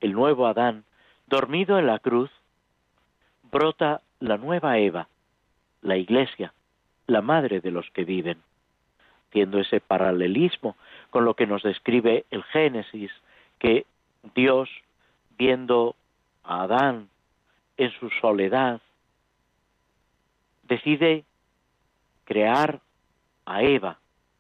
el 0.02 0.12
nuevo 0.12 0.46
Adán, 0.46 0.84
dormido 1.26 1.80
en 1.80 1.88
la 1.88 2.00
cruz, 2.00 2.30
brota 3.50 4.02
la 4.20 4.36
nueva 4.36 4.78
Eva, 4.78 5.08
la 5.82 5.96
Iglesia, 5.96 6.54
la 7.06 7.22
madre 7.22 7.62
de 7.62 7.72
los 7.72 7.90
que 7.92 8.04
viven, 8.04 8.42
haciendo 9.30 9.60
ese 9.60 9.80
paralelismo 9.80 10.76
con 11.10 11.24
lo 11.24 11.36
que 11.36 11.48
nos 11.48 11.64
describe 11.64 12.26
el 12.30 12.44
Génesis, 12.44 13.12
que 13.58 13.86
Dios, 14.36 14.70
viendo 15.38 15.96
a 16.44 16.64
Adán 16.64 17.10
en 17.78 17.92
su 18.00 18.10
soledad, 18.22 18.82
decide 20.64 21.26
crear 22.26 22.82
a 23.46 23.64
Eva, 23.64 24.00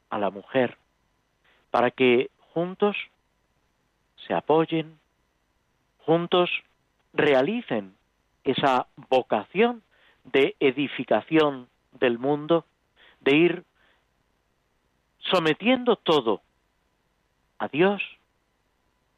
a 0.10 0.18
la 0.18 0.30
mujer, 0.30 0.78
para 1.72 1.92
que 1.92 2.30
juntos 2.54 2.98
se 4.26 4.34
apoyen, 4.34 5.00
juntos 6.00 6.50
realicen 7.14 7.96
esa 8.44 8.88
vocación 9.10 9.84
de 10.24 10.56
edificación 10.60 11.68
del 11.94 12.18
mundo, 12.18 12.66
de 13.22 13.36
ir 13.36 13.64
sometiendo 15.20 15.96
todo 15.96 16.42
a 17.60 17.68
Dios, 17.68 18.02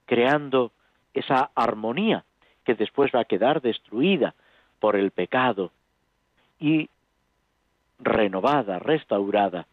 creando 0.05 0.71
esa 1.19 1.51
armonía 1.55 2.23
que 2.63 2.75
después 2.75 3.11
va 3.13 3.21
a 3.21 3.25
quedar 3.25 3.61
destruida 3.61 4.33
por 4.79 4.95
el 4.95 5.11
pecado 5.11 5.71
y 6.59 6.89
renovada, 7.99 8.79
restaurada 8.79 9.67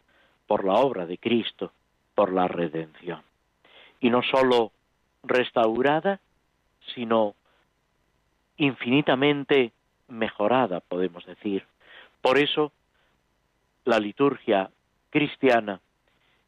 por 0.45 0.65
la 0.65 0.73
obra 0.73 1.05
de 1.05 1.17
Cristo, 1.17 1.71
por 2.15 2.33
la 2.33 2.47
redención. 2.47 3.21
Y 3.99 4.09
no 4.09 4.21
sólo 4.23 4.71
restaurada, 5.23 6.19
sino 6.93 7.35
infinitamente 8.57 9.71
mejorada, 10.07 10.79
podemos 10.79 11.25
decir. 11.25 11.65
Por 12.21 12.37
eso, 12.37 12.71
la 13.85 13.99
liturgia 13.99 14.69
cristiana 15.09 15.79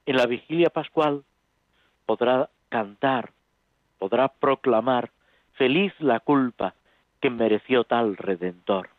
en 0.05 0.17
la 0.17 0.25
vigilia 0.25 0.69
pascual 0.69 1.23
podrá 2.05 2.49
cantar, 2.69 3.31
podrá 3.99 4.29
proclamar 4.29 5.11
feliz 5.53 5.93
la 5.99 6.21
culpa 6.21 6.73
que 7.21 7.29
mereció 7.29 7.83
tal 7.83 8.17
redentor. 8.17 8.89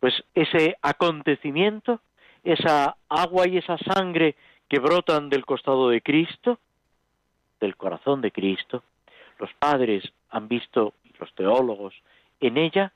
Pues 0.00 0.14
ese 0.34 0.76
acontecimiento, 0.80 2.00
esa 2.44 2.96
agua 3.08 3.48
y 3.48 3.58
esa 3.58 3.76
sangre 3.78 4.36
que 4.68 4.78
brotan 4.78 5.28
del 5.28 5.44
costado 5.44 5.90
de 5.90 6.00
Cristo, 6.00 6.58
del 7.60 7.76
corazón 7.76 8.20
de 8.20 8.30
Cristo, 8.30 8.84
los 9.40 9.52
padres 9.54 10.04
han 10.30 10.46
visto, 10.46 10.94
los 11.18 11.34
teólogos, 11.34 11.94
en 12.40 12.56
ella 12.56 12.92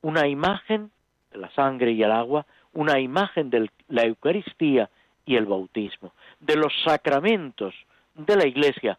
una 0.00 0.26
imagen 0.26 0.90
de 1.30 1.38
la 1.38 1.50
sangre 1.50 1.92
y 1.92 2.02
el 2.02 2.12
agua, 2.12 2.46
una 2.72 3.00
imagen 3.00 3.50
de 3.50 3.70
la 3.88 4.04
Eucaristía 4.04 4.88
y 5.26 5.36
el 5.36 5.44
bautismo, 5.46 6.12
de 6.40 6.56
los 6.56 6.72
sacramentos 6.84 7.74
de 8.14 8.36
la 8.36 8.46
Iglesia 8.46 8.98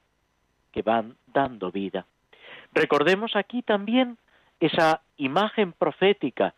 que 0.76 0.82
van 0.82 1.16
dando 1.28 1.72
vida. 1.72 2.06
Recordemos 2.74 3.38
aquí 3.38 3.62
también 3.62 4.18
esa 4.60 5.02
imagen 5.16 5.72
profética 5.72 6.54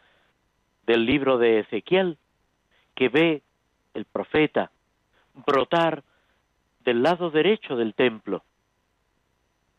del 0.88 1.06
libro 1.06 1.38
de 1.38 1.60
Ezequiel, 1.60 2.18
que 2.96 3.10
ve 3.10 3.44
el 3.94 4.06
profeta 4.06 4.72
brotar 5.46 6.02
del 6.80 7.04
lado 7.04 7.30
derecho 7.30 7.76
del 7.76 7.94
templo 7.94 8.44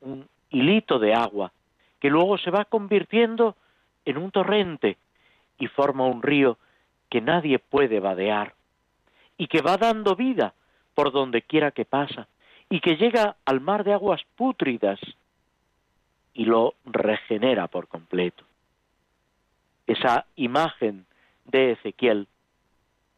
un 0.03 0.29
hilito 0.51 1.01
de 1.01 1.15
agua 1.15 1.51
que 1.99 2.09
luego 2.09 2.39
se 2.39 2.53
va 2.53 2.65
convirtiendo 2.65 3.57
en 4.05 4.19
un 4.19 4.31
torrente 4.31 4.99
y 5.59 5.67
forma 5.67 6.07
un 6.07 6.23
río 6.23 6.59
que 7.11 7.21
nadie 7.21 7.59
puede 7.59 7.99
vadear 7.99 8.55
y 9.37 9.49
que 9.49 9.63
va 9.63 9.77
dando 9.79 10.15
vida 10.15 10.55
por 10.95 11.11
donde 11.11 11.43
quiera 11.43 11.73
que 11.73 11.85
pasa 11.85 12.29
y 12.71 12.81
que 12.81 12.97
llega 12.97 13.37
al 13.45 13.61
mar 13.61 13.85
de 13.85 13.95
aguas 13.95 14.21
pútridas 14.37 15.01
y 16.35 16.45
lo 16.45 16.75
regenera 16.85 17.67
por 17.69 17.89
completo. 17.89 18.45
Esa 19.87 20.27
imagen 20.37 21.07
de 21.47 21.73
Ezequiel 21.73 22.29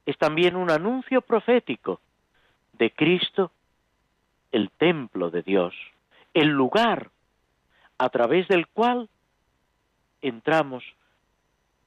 es 0.07 0.17
también 0.19 0.57
un 0.57 0.71
anuncio 0.71 1.21
profético 1.21 2.01
de 2.75 2.93
Cristo, 2.93 3.51
el 4.53 4.71
templo 4.71 5.31
de 5.31 5.43
Dios, 5.43 5.75
el 6.33 6.49
lugar 6.49 7.11
a 7.99 8.09
través 8.09 8.49
del 8.49 8.67
cual 8.69 9.09
entramos 10.23 10.85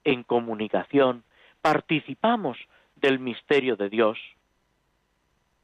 en 0.03 0.23
comunicación, 0.23 1.23
participamos 1.61 2.57
del 2.97 3.19
misterio 3.19 3.75
de 3.75 3.89
Dios. 3.89 4.17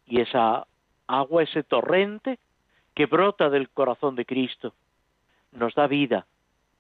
Y 0.07 0.21
esa 0.21 0.65
agua, 1.09 1.43
ese 1.43 1.63
torrente 1.63 2.39
que 2.93 3.07
brota 3.07 3.49
del 3.49 3.69
corazón 3.69 4.15
de 4.15 4.25
Cristo, 4.25 4.73
nos 5.51 5.73
da 5.73 5.87
vida 5.87 6.25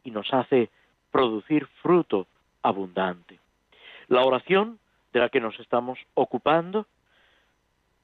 y 0.03 0.11
nos 0.11 0.33
hace 0.33 0.69
producir 1.11 1.65
fruto 1.81 2.27
abundante. 2.61 3.39
La 4.07 4.23
oración 4.23 4.79
de 5.11 5.19
la 5.19 5.29
que 5.29 5.41
nos 5.41 5.59
estamos 5.59 5.99
ocupando, 6.13 6.85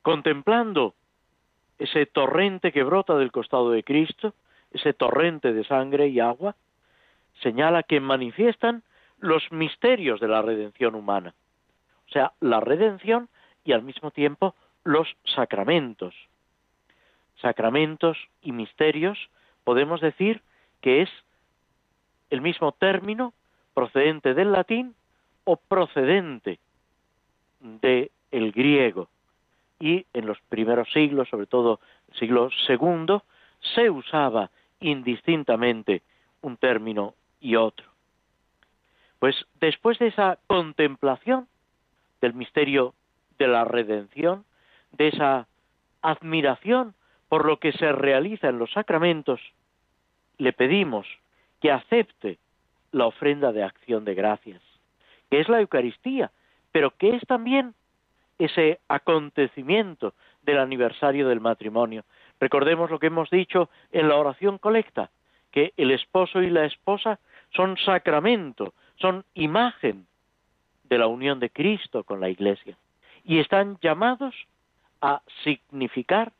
contemplando 0.01 0.95
ese 1.77 2.05
torrente 2.05 2.71
que 2.71 2.83
brota 2.83 3.15
del 3.15 3.31
costado 3.31 3.69
de 3.69 3.83
Cristo, 3.83 4.33
ese 4.71 4.93
torrente 4.93 5.53
de 5.53 5.63
sangre 5.63 6.07
y 6.07 6.19
agua, 6.19 6.55
señala 7.41 7.83
que 7.83 7.99
manifiestan 7.99 8.83
los 9.19 9.51
misterios 9.51 10.19
de 10.19 10.27
la 10.27 10.41
redención 10.41 10.95
humana. 10.95 11.33
O 12.07 12.11
sea, 12.11 12.33
la 12.39 12.59
redención 12.59 13.29
y 13.63 13.73
al 13.73 13.83
mismo 13.83 14.11
tiempo 14.11 14.55
los 14.85 15.17
sacramentos. 15.25 16.15
Sacramentos 17.41 18.17
y 18.41 18.53
misterios 18.53 19.17
podemos 19.65 19.99
decir 19.99 20.41
que 20.79 21.01
es 21.01 21.09
el 22.29 22.39
mismo 22.41 22.71
término 22.71 23.33
procedente 23.73 24.33
del 24.33 24.53
latín 24.53 24.95
o 25.43 25.57
procedente 25.57 26.59
del 27.59 28.11
el 28.31 28.51
griego. 28.51 29.09
Y 29.79 30.05
en 30.13 30.25
los 30.25 30.39
primeros 30.49 30.89
siglos, 30.93 31.27
sobre 31.29 31.47
todo 31.47 31.79
el 32.11 32.19
siglo 32.19 32.49
segundo, 32.65 33.23
se 33.75 33.89
usaba 33.89 34.49
indistintamente 34.79 36.03
un 36.41 36.57
término 36.57 37.15
y 37.41 37.55
otro. 37.55 37.85
Pues 39.19 39.35
después 39.59 39.97
de 39.99 40.07
esa 40.07 40.37
contemplación 40.47 41.47
del 42.21 42.33
misterio 42.33 42.93
de 43.37 43.47
la 43.47 43.65
redención, 43.65 44.45
de 44.97 45.09
esa 45.09 45.47
admiración 46.01 46.93
por 47.29 47.45
lo 47.45 47.59
que 47.59 47.71
se 47.73 47.91
realiza 47.91 48.49
en 48.49 48.59
los 48.59 48.71
sacramentos, 48.71 49.41
le 50.37 50.53
pedimos 50.53 51.07
que 51.61 51.71
acepte 51.71 52.37
la 52.91 53.07
ofrenda 53.07 53.51
de 53.51 53.63
acción 53.63 54.05
de 54.05 54.15
gracias, 54.15 54.61
que 55.29 55.39
es 55.39 55.49
la 55.49 55.59
Eucaristía, 55.59 56.31
pero 56.71 56.91
que 56.91 57.15
es 57.15 57.23
también 57.25 57.73
ese 58.37 58.79
acontecimiento 58.87 60.13
del 60.43 60.59
aniversario 60.59 61.27
del 61.27 61.39
matrimonio, 61.39 62.03
Recordemos 62.39 62.89
lo 62.89 62.99
que 62.99 63.07
hemos 63.07 63.29
dicho 63.29 63.69
en 63.91 64.09
la 64.09 64.17
oración 64.17 64.57
colecta, 64.57 65.09
que 65.51 65.73
el 65.77 65.91
esposo 65.91 66.41
y 66.41 66.49
la 66.49 66.65
esposa 66.65 67.19
son 67.51 67.77
sacramento, 67.77 68.73
son 68.97 69.23
imagen 69.33 70.05
de 70.83 70.97
la 70.97 71.07
unión 71.07 71.39
de 71.39 71.49
Cristo 71.49 72.03
con 72.03 72.19
la 72.19 72.29
Iglesia 72.29 72.77
y 73.23 73.39
están 73.39 73.77
llamados 73.81 74.35
a 75.01 75.21
significar, 75.43 76.33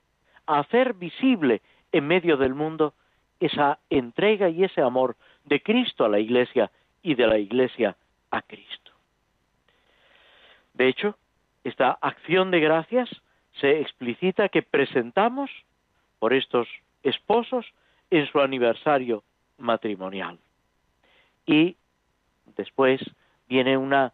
a 0.48 0.60
hacer 0.60 0.94
visible 0.94 1.62
en 1.92 2.08
medio 2.08 2.38
del 2.38 2.54
mundo 2.54 2.94
esa 3.40 3.80
entrega 3.90 4.50
y 4.50 4.64
ese 4.64 4.82
amor 4.82 5.16
de 5.44 5.62
Cristo 5.62 6.06
a 6.06 6.10
la 6.10 6.20
Iglesia 6.20 6.72
y 7.04 7.16
de 7.16 7.28
la 7.28 7.38
Iglesia 7.38 7.96
a 8.32 8.42
Cristo. 8.42 8.92
De 10.74 10.88
hecho, 10.88 11.18
esta 11.64 11.98
acción 12.02 12.52
de 12.52 12.60
gracias 12.60 13.10
se 13.60 13.80
explicita 13.80 14.50
que 14.50 14.62
presentamos 14.62 15.50
por 16.20 16.34
estos 16.34 16.68
esposos 17.04 17.66
en 18.10 18.28
su 18.28 18.40
aniversario 18.40 19.24
matrimonial. 19.58 20.38
Y 21.46 21.78
después 22.58 23.02
viene 23.48 23.78
una 23.78 24.14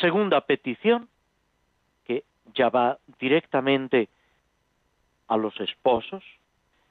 segunda 0.00 0.40
petición 0.42 1.08
ya 2.54 2.68
va 2.68 2.98
directamente 3.18 4.08
a 5.28 5.36
los 5.36 5.58
esposos, 5.60 6.22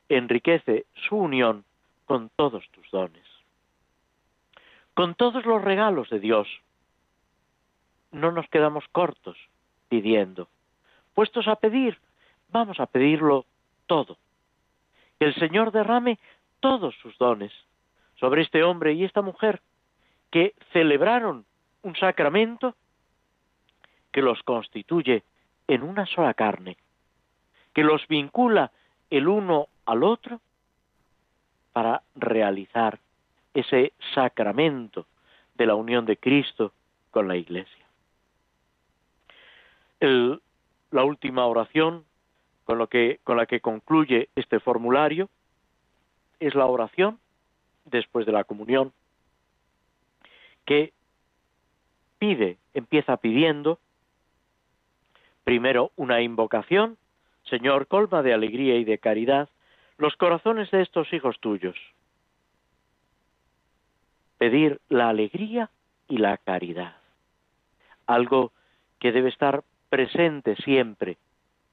enriquece 0.10 0.86
su 1.08 1.16
unión 1.16 1.66
con 2.06 2.30
todos 2.36 2.68
tus 2.72 2.90
dones, 2.92 3.26
con 4.94 5.16
todos 5.16 5.46
los 5.46 5.62
regalos 5.62 6.10
de 6.10 6.20
Dios. 6.20 6.48
No 8.12 8.32
nos 8.32 8.48
quedamos 8.50 8.86
cortos 8.92 9.38
pidiendo. 9.90 10.48
Puestos 11.14 11.48
a 11.48 11.56
pedir, 11.56 12.00
vamos 12.50 12.80
a 12.80 12.86
pedirlo 12.88 13.46
todo 13.88 14.18
que 15.20 15.26
el 15.26 15.36
Señor 15.36 15.72
derrame 15.72 16.20
todos 16.60 16.96
sus 17.02 17.18
dones 17.18 17.52
sobre 18.16 18.42
este 18.42 18.64
hombre 18.64 18.94
y 18.94 19.04
esta 19.04 19.22
mujer 19.22 19.62
que 20.32 20.54
celebraron 20.72 21.46
un 21.82 21.96
sacramento 21.96 22.76
que 24.12 24.22
los 24.22 24.42
constituye 24.44 25.24
en 25.68 25.84
una 25.84 26.06
sola 26.06 26.34
carne, 26.34 26.78
que 27.74 27.84
los 27.84 28.08
vincula 28.08 28.72
el 29.10 29.28
uno 29.28 29.68
al 29.86 30.04
otro 30.04 30.42
para 31.72 32.04
realizar 32.16 33.00
ese 33.54 33.94
sacramento 34.14 35.06
de 35.56 35.66
la 35.66 35.76
unión 35.76 36.06
de 36.06 36.18
Cristo 36.18 36.74
con 37.12 37.28
la 37.28 37.36
Iglesia. 37.36 37.86
la 40.00 41.04
última 41.04 41.46
oración 41.46 42.04
con, 42.66 42.88
con 43.24 43.38
la 43.38 43.46
que 43.46 43.62
concluye 43.62 44.30
este 44.36 44.60
formulario 44.60 45.30
es 46.40 46.56
la 46.56 46.66
oración 46.66 47.20
después 47.86 48.26
de 48.26 48.32
la 48.32 48.44
comunión 48.44 48.92
que 50.66 50.94
pide, 52.20 52.58
empieza 52.74 53.18
pidiendo 53.18 53.80
primero 55.44 55.92
una 55.96 56.22
invocación, 56.22 56.98
Señor, 57.44 57.88
colma 57.88 58.24
de 58.24 58.34
alegría 58.34 58.78
y 58.78 58.84
de 58.84 58.98
caridad 58.98 59.50
los 59.98 60.16
corazones 60.16 60.72
de 60.72 60.82
estos 60.82 61.12
hijos 61.14 61.40
tuyos. 61.40 61.76
Pedir 64.38 64.82
la 64.90 65.10
alegría 65.10 65.70
y 66.08 66.18
la 66.18 66.38
caridad, 66.38 66.96
algo 68.08 68.52
que 69.00 69.12
debe 69.12 69.30
estar 69.30 69.64
presente 69.90 70.56
siempre 70.58 71.18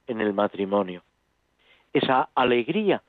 en 0.06 0.20
el 0.20 0.33
matrimonio. 0.33 1.02
Esa 1.92 2.28
alegría 2.35 3.02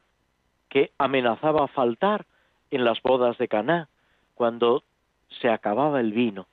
que 0.69 0.91
amenazaba 0.97 1.67
faltar 1.67 2.26
en 2.71 2.86
las 2.86 3.02
bodas 3.02 3.38
de 3.38 3.47
Caná 3.47 3.89
cuando 4.36 4.84
se 5.41 5.50
acababa 5.50 6.00
el 6.00 6.13
vino. 6.13 6.47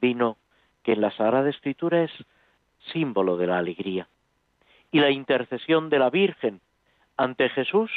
Vino 0.00 0.36
que 0.82 0.92
en 0.92 1.00
la 1.00 1.10
Sagrada 1.12 1.48
Escritura 1.48 2.04
es 2.04 2.12
símbolo 2.92 3.36
de 3.36 3.46
la 3.46 3.58
alegría. 3.58 4.08
Y 4.90 5.00
la 5.00 5.10
intercesión 5.10 5.90
de 5.90 5.98
la 5.98 6.10
Virgen 6.10 6.60
ante 7.16 7.48
Jesús 7.48 7.90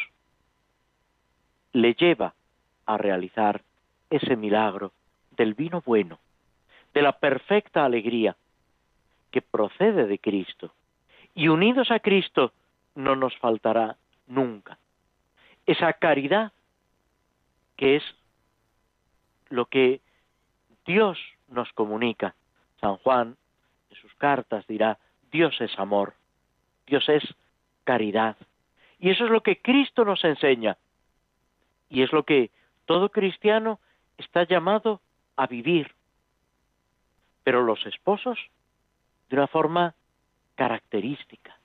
le 1.74 1.94
lleva 1.94 2.34
a 2.86 2.98
realizar 2.98 3.64
ese 4.10 4.36
milagro 4.36 4.92
del 5.32 5.54
vino 5.54 5.82
bueno, 5.86 6.20
de 6.94 7.02
la 7.02 7.14
perfecta 7.14 7.86
alegría 7.86 8.36
que 9.32 9.42
procede 9.42 10.08
de 10.08 10.20
Cristo. 10.20 10.74
Y 11.36 11.50
unidos 11.50 11.92
a 11.92 12.00
Cristo 12.00 12.54
no 12.96 13.16
nos 13.16 13.38
faltará 13.38 13.98
nunca. 14.26 14.78
Esa 15.66 15.94
caridad 15.94 16.52
que 17.76 17.98
es 17.98 18.04
lo 19.50 19.66
que 19.66 20.02
Dios 20.86 21.20
nos 21.48 21.72
comunica. 21.74 22.36
San 22.82 22.98
Juan 22.98 23.38
cartas 24.18 24.66
dirá, 24.68 25.00
Dios 25.32 25.60
es 25.62 25.78
amor, 25.80 26.14
Dios 26.86 27.08
es 27.10 27.24
caridad. 27.84 28.38
Y 29.00 29.12
eso 29.12 29.26
es 29.26 29.32
lo 29.32 29.42
que 29.42 29.62
Cristo 29.62 30.04
nos 30.06 30.24
enseña. 30.24 30.78
Y 31.90 32.02
es 32.02 32.12
lo 32.12 32.24
que 32.24 32.52
todo 32.86 33.10
cristiano 33.10 33.80
está 34.18 34.44
llamado 34.44 35.02
a 35.36 35.48
vivir. 35.48 35.94
Pero 37.44 37.64
los 37.64 37.86
esposos, 37.86 38.40
de 39.30 39.36
una 39.36 39.48
forma 39.48 39.96
característica. 40.56 41.58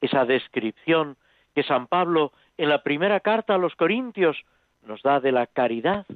Esa 0.00 0.24
descripción 0.24 1.16
que 1.54 1.62
San 1.62 1.86
Pablo 1.86 2.32
en 2.56 2.68
la 2.68 2.82
primera 2.82 3.20
carta 3.20 3.54
a 3.54 3.58
los 3.58 3.74
Corintios 3.76 4.42
nos 4.82 5.02
da 5.02 5.20
de 5.20 5.32
la 5.32 5.46
caridad. 5.46 6.06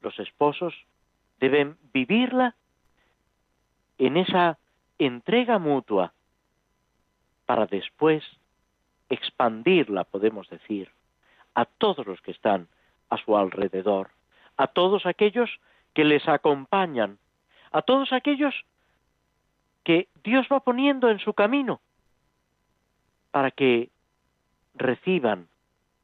Los 0.00 0.18
esposos 0.18 0.74
deben 1.40 1.76
vivirla 1.92 2.54
en 3.98 4.16
esa 4.16 4.58
entrega 4.98 5.58
mutua 5.58 6.12
para 7.46 7.66
después 7.66 8.24
expandirla, 9.08 10.04
podemos 10.04 10.48
decir, 10.48 10.90
a 11.54 11.64
todos 11.64 12.06
los 12.06 12.20
que 12.20 12.30
están 12.30 12.68
a 13.10 13.16
su 13.18 13.36
alrededor, 13.36 14.10
a 14.56 14.66
todos 14.66 15.06
aquellos 15.06 15.50
que 15.94 16.04
les 16.04 16.28
acompañan, 16.28 17.18
a 17.72 17.82
todos 17.82 18.12
aquellos 18.12 18.54
que 19.84 20.08
Dios 20.22 20.46
va 20.52 20.60
poniendo 20.60 21.10
en 21.10 21.18
su 21.18 21.32
camino 21.32 21.80
para 23.30 23.50
que 23.50 23.90
reciban 24.74 25.48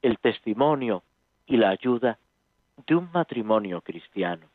el 0.02 0.18
testimonio 0.18 1.02
y 1.46 1.56
la 1.56 1.70
ayuda 1.70 2.18
de 2.86 2.94
un 2.94 3.10
matrimonio 3.12 3.80
cristiano. 3.82 4.46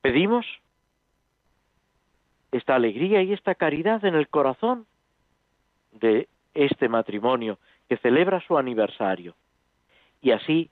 Pedimos 0.00 0.46
esta 2.52 2.74
alegría 2.74 3.22
y 3.22 3.32
esta 3.32 3.54
caridad 3.54 4.04
en 4.04 4.14
el 4.14 4.28
corazón 4.28 4.86
de 5.92 6.28
este 6.54 6.88
matrimonio 6.88 7.58
que 7.88 7.96
celebra 7.96 8.40
su 8.46 8.56
aniversario. 8.56 9.34
Y 10.20 10.30
así, 10.30 10.70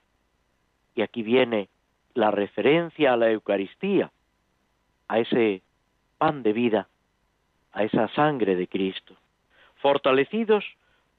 y 0.95 1.01
aquí 1.01 1.23
viene 1.23 1.69
la 2.13 2.31
referencia 2.31 3.13
a 3.13 3.17
la 3.17 3.31
Eucaristía, 3.31 4.11
a 5.07 5.19
ese 5.19 5.61
pan 6.17 6.43
de 6.43 6.53
vida, 6.53 6.87
a 7.73 7.83
esa 7.83 8.07
sangre 8.09 8.55
de 8.55 8.67
Cristo, 8.67 9.15
fortalecidos 9.75 10.63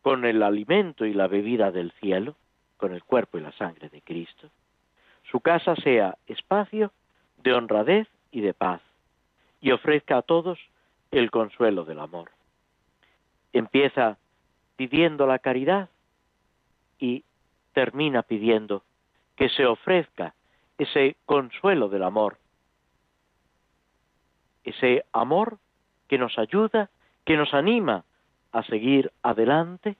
con 0.01 0.25
el 0.25 0.43
alimento 0.43 1.05
y 1.05 1.13
la 1.13 1.27
bebida 1.27 1.71
del 1.71 1.93
cielo, 1.93 2.37
con 2.77 2.93
el 2.93 3.03
cuerpo 3.05 3.39
y 3.39 3.41
la 3.41 3.53
sangre 3.53 3.89
de 3.89 4.01
Cristo, 4.03 4.51
su 5.31 5.41
casa 5.41 5.77
sea 5.77 6.19
espacio 6.27 6.93
de 7.39 7.53
honradez 7.53 8.09
y 8.31 8.41
de 8.41 8.55
paz, 8.55 8.81
y 9.63 9.71
ofrezca 9.71 10.19
a 10.19 10.23
todos 10.23 10.59
el 11.13 11.31
consuelo 11.31 11.85
del 11.85 12.01
amor. 12.01 12.31
Empieza 13.53 14.19
pidiendo 14.77 15.27
la 15.27 15.39
caridad 15.39 15.89
y 16.99 17.25
termina 17.73 18.23
pidiendo 18.23 18.83
que 19.37 19.49
se 19.49 19.65
ofrezca 19.65 20.35
ese 20.79 21.17
consuelo 21.25 21.89
del 21.89 22.03
amor, 22.03 22.39
ese 24.65 25.05
amor 25.13 25.59
que 26.09 26.19
nos 26.19 26.37
ayuda, 26.39 26.91
que 27.25 27.37
nos 27.37 27.55
anima 27.55 28.05
a 28.51 28.65
seguir 28.65 29.13
adelante 29.23 29.97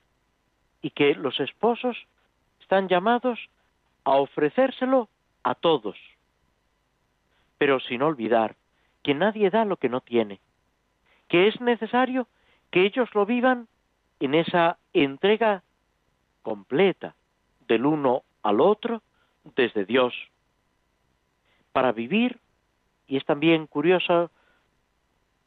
y 0.81 0.89
que 0.89 1.15
los 1.15 1.39
esposos 1.39 1.97
están 2.59 2.89
llamados 2.89 3.39
a 4.03 4.11
ofrecérselo 4.11 5.07
a 5.43 5.55
todos, 5.55 5.97
pero 7.57 7.79
sin 7.79 8.01
olvidar 8.01 8.55
que 9.03 9.13
nadie 9.13 9.49
da 9.49 9.65
lo 9.65 9.77
que 9.77 9.89
no 9.89 10.01
tiene, 10.01 10.39
que 11.27 11.47
es 11.47 11.59
necesario 11.61 12.27
que 12.71 12.85
ellos 12.85 13.09
lo 13.13 13.25
vivan 13.25 13.67
en 14.19 14.33
esa 14.33 14.77
entrega 14.93 15.63
completa 16.41 17.15
del 17.67 17.85
uno 17.85 18.23
al 18.41 18.61
otro 18.61 19.01
desde 19.55 19.85
Dios, 19.85 20.13
para 21.71 21.91
vivir, 21.91 22.39
y 23.07 23.17
es 23.17 23.25
también 23.25 23.67
curioso 23.67 24.31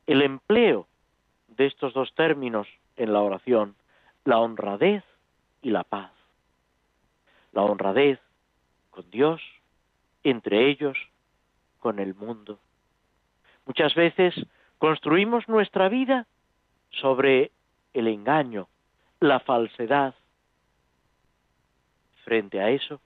el 0.06 0.22
empleo 0.22 0.86
de 1.48 1.66
estos 1.66 1.94
dos 1.94 2.14
términos 2.14 2.68
en 2.96 3.12
la 3.12 3.20
oración, 3.20 3.76
la 4.24 4.38
honradez 4.38 5.04
y 5.62 5.70
la 5.70 5.84
paz. 5.84 6.12
La 7.52 7.62
honradez 7.62 8.20
con 8.90 9.10
Dios, 9.10 9.40
entre 10.22 10.68
ellos, 10.68 10.96
con 11.78 11.98
el 11.98 12.14
mundo. 12.14 12.58
Muchas 13.66 13.94
veces 13.94 14.34
construimos 14.78 15.48
nuestra 15.48 15.88
vida 15.88 16.26
sobre 16.90 17.50
el 17.92 18.06
engaño, 18.06 18.68
la 19.20 19.40
falsedad. 19.40 20.14
Frente 22.24 22.60
a 22.60 22.70
eso, 22.70 23.00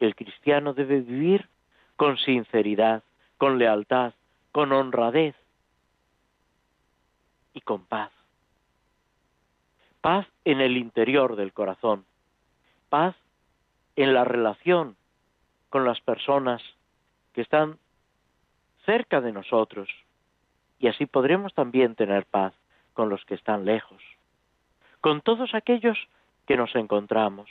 el 0.00 0.14
cristiano 0.14 0.74
debe 0.74 1.00
vivir 1.00 1.48
con 1.96 2.18
sinceridad, 2.18 3.02
con 3.38 3.58
lealtad, 3.58 4.14
con 4.50 4.72
honradez 4.72 5.36
y 7.54 7.60
con 7.60 7.84
paz. 7.84 8.10
Paz 10.00 10.26
en 10.44 10.60
el 10.60 10.76
interior 10.76 11.36
del 11.36 11.52
corazón, 11.52 12.04
paz 12.88 13.14
en 13.94 14.14
la 14.14 14.24
relación 14.24 14.96
con 15.70 15.84
las 15.84 16.00
personas 16.00 16.60
que 17.32 17.40
están 17.40 17.78
cerca 18.84 19.20
de 19.20 19.32
nosotros 19.32 19.88
y 20.78 20.88
así 20.88 21.06
podremos 21.06 21.54
también 21.54 21.94
tener 21.94 22.26
paz 22.26 22.52
con 22.92 23.08
los 23.08 23.24
que 23.24 23.34
están 23.34 23.64
lejos, 23.64 24.02
con 25.00 25.20
todos 25.20 25.54
aquellos 25.54 25.98
que 26.46 26.56
nos 26.56 26.74
encontramos. 26.74 27.48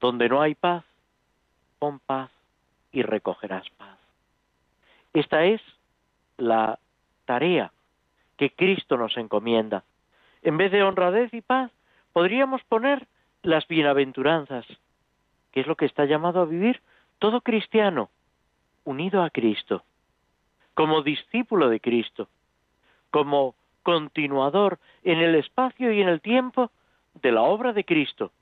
Donde 0.00 0.28
no 0.28 0.40
hay 0.40 0.54
paz, 0.54 0.84
pon 1.78 1.98
paz 1.98 2.30
y 2.92 3.02
recogerás 3.02 3.68
paz. 3.70 3.98
Esta 5.12 5.44
es 5.44 5.60
la 6.38 6.78
tarea 7.24 7.72
que 8.36 8.50
Cristo 8.50 8.96
nos 8.96 9.16
encomienda. 9.16 9.84
En 10.42 10.56
vez 10.56 10.72
de 10.72 10.82
honradez 10.82 11.34
y 11.34 11.42
paz, 11.42 11.70
podríamos 12.12 12.62
poner 12.64 13.06
las 13.42 13.66
bienaventuranzas, 13.68 14.64
que 15.52 15.60
es 15.60 15.66
lo 15.66 15.76
que 15.76 15.86
está 15.86 16.04
llamado 16.04 16.40
a 16.40 16.46
vivir 16.46 16.80
todo 17.18 17.40
cristiano, 17.40 18.08
unido 18.84 19.22
a 19.22 19.30
Cristo, 19.30 19.82
como 20.74 21.02
discípulo 21.02 21.68
de 21.68 21.80
Cristo, 21.80 22.28
como 23.10 23.54
continuador 23.82 24.78
en 25.02 25.18
el 25.18 25.34
espacio 25.34 25.92
y 25.92 26.00
en 26.00 26.08
el 26.08 26.20
tiempo 26.20 26.70
de 27.14 27.32
la 27.32 27.42
obra 27.42 27.72
de 27.72 27.84
Cristo, 27.84 28.32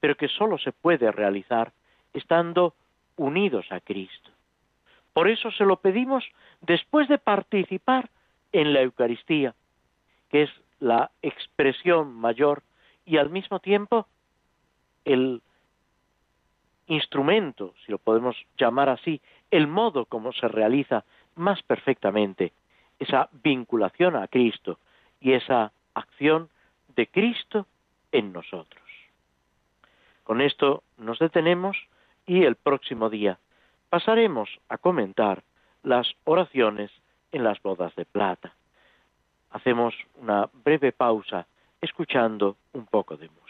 pero 0.00 0.16
que 0.16 0.28
sólo 0.28 0.58
se 0.58 0.72
puede 0.72 1.10
realizar 1.10 1.72
estando 2.12 2.74
unidos 3.16 3.66
a 3.70 3.80
Cristo. 3.80 4.30
Por 5.12 5.28
eso 5.28 5.50
se 5.50 5.64
lo 5.64 5.76
pedimos 5.76 6.24
después 6.60 7.08
de 7.08 7.18
participar 7.18 8.08
en 8.52 8.72
la 8.72 8.82
Eucaristía, 8.82 9.54
que 10.30 10.42
es 10.42 10.50
la 10.80 11.10
expresión 11.22 12.14
mayor 12.14 12.62
y 13.04 13.16
al 13.16 13.30
mismo 13.30 13.58
tiempo 13.58 14.06
el 15.04 15.42
instrumento, 16.88 17.74
si 17.84 17.92
lo 17.92 17.98
podemos 17.98 18.36
llamar 18.58 18.88
así, 18.88 19.20
el 19.50 19.66
modo 19.66 20.04
como 20.06 20.32
se 20.32 20.48
realiza 20.48 21.04
más 21.36 21.62
perfectamente 21.62 22.52
esa 22.98 23.28
vinculación 23.44 24.16
a 24.16 24.26
Cristo 24.26 24.78
y 25.20 25.32
esa 25.32 25.72
acción 25.94 26.48
de 26.96 27.06
Cristo 27.06 27.66
en 28.12 28.32
nosotros. 28.32 28.82
Con 30.24 30.40
esto 30.40 30.82
nos 30.98 31.18
detenemos 31.18 31.76
y 32.26 32.44
el 32.44 32.56
próximo 32.56 33.08
día 33.08 33.38
pasaremos 33.88 34.50
a 34.68 34.78
comentar 34.78 35.42
las 35.82 36.12
oraciones 36.24 36.90
en 37.32 37.44
las 37.44 37.62
bodas 37.62 37.94
de 37.96 38.04
plata. 38.04 38.52
Hacemos 39.50 39.94
una 40.20 40.48
breve 40.52 40.92
pausa 40.92 41.46
escuchando 41.80 42.56
un 42.72 42.86
poco 42.86 43.16
de 43.16 43.28
música. 43.28 43.47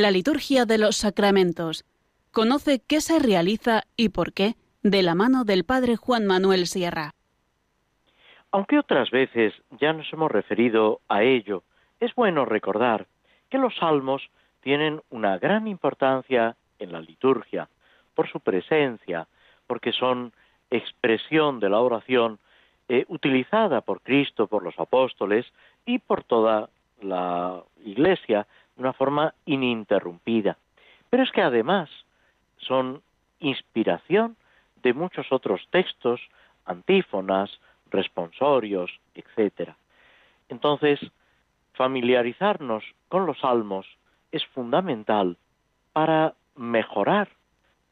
La 0.00 0.12
liturgia 0.12 0.64
de 0.64 0.78
los 0.78 0.96
sacramentos. 0.96 1.84
Conoce 2.30 2.80
qué 2.86 3.00
se 3.00 3.18
realiza 3.18 3.82
y 3.96 4.10
por 4.10 4.32
qué 4.32 4.54
de 4.84 5.02
la 5.02 5.16
mano 5.16 5.42
del 5.42 5.64
Padre 5.64 5.96
Juan 5.96 6.24
Manuel 6.24 6.68
Sierra. 6.68 7.14
Aunque 8.52 8.78
otras 8.78 9.10
veces 9.10 9.54
ya 9.80 9.92
nos 9.92 10.06
hemos 10.12 10.30
referido 10.30 11.00
a 11.08 11.24
ello, 11.24 11.64
es 11.98 12.14
bueno 12.14 12.44
recordar 12.44 13.08
que 13.50 13.58
los 13.58 13.74
salmos 13.74 14.22
tienen 14.60 15.00
una 15.10 15.36
gran 15.38 15.66
importancia 15.66 16.54
en 16.78 16.92
la 16.92 17.00
liturgia 17.00 17.68
por 18.14 18.30
su 18.30 18.38
presencia, 18.38 19.26
porque 19.66 19.90
son 19.90 20.32
expresión 20.70 21.58
de 21.58 21.70
la 21.70 21.80
oración 21.80 22.38
eh, 22.88 23.04
utilizada 23.08 23.80
por 23.80 24.00
Cristo, 24.02 24.46
por 24.46 24.62
los 24.62 24.78
apóstoles 24.78 25.44
y 25.86 25.98
por 25.98 26.22
toda 26.22 26.70
la 27.00 27.64
Iglesia 27.84 28.46
de 28.78 28.82
una 28.82 28.92
forma 28.92 29.34
ininterrumpida. 29.44 30.56
Pero 31.10 31.24
es 31.24 31.32
que 31.32 31.42
además 31.42 31.90
son 32.58 33.02
inspiración 33.40 34.36
de 34.82 34.94
muchos 34.94 35.26
otros 35.32 35.66
textos, 35.70 36.20
antífonas, 36.64 37.50
responsorios, 37.90 38.90
etc. 39.14 39.72
Entonces, 40.48 41.00
familiarizarnos 41.74 42.84
con 43.08 43.26
los 43.26 43.40
salmos 43.40 43.86
es 44.30 44.44
fundamental 44.46 45.36
para 45.92 46.34
mejorar 46.54 47.28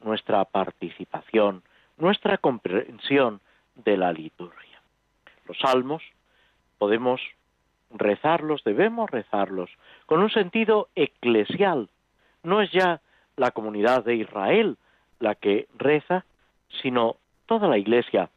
nuestra 0.01 0.45
participación, 0.45 1.63
nuestra 1.97 2.39
comprensión 2.39 3.41
de 3.75 3.97
la 3.97 4.13
liturgia. 4.13 4.81
Los 5.47 5.59
salmos 5.59 6.03
podemos 6.79 7.21
rezarlos, 7.91 8.65
debemos 8.65 9.11
rezarlos, 9.11 9.71
con 10.07 10.21
un 10.21 10.31
sentido 10.31 10.89
eclesial. 10.95 11.89
No 12.43 12.61
es 12.61 12.71
ya 12.73 13.01
la 13.37 13.51
comunidad 13.51 14.05
de 14.05 14.17
Israel 14.17 14.77
la 15.21 15.35
que 15.35 15.69
reza, 15.77 16.25
sino 16.83 17.17
toda 17.47 17.69
la 17.69 17.79
iglesia, 17.79 18.31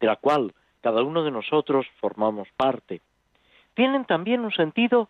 de 0.00 0.06
la 0.06 0.16
cual 0.16 0.54
cada 0.80 1.02
uno 1.02 1.24
de 1.24 1.30
nosotros 1.30 1.86
formamos 2.00 2.48
parte. 2.56 3.00
Tienen 3.74 4.04
también 4.04 4.40
un 4.40 4.52
sentido 4.52 5.08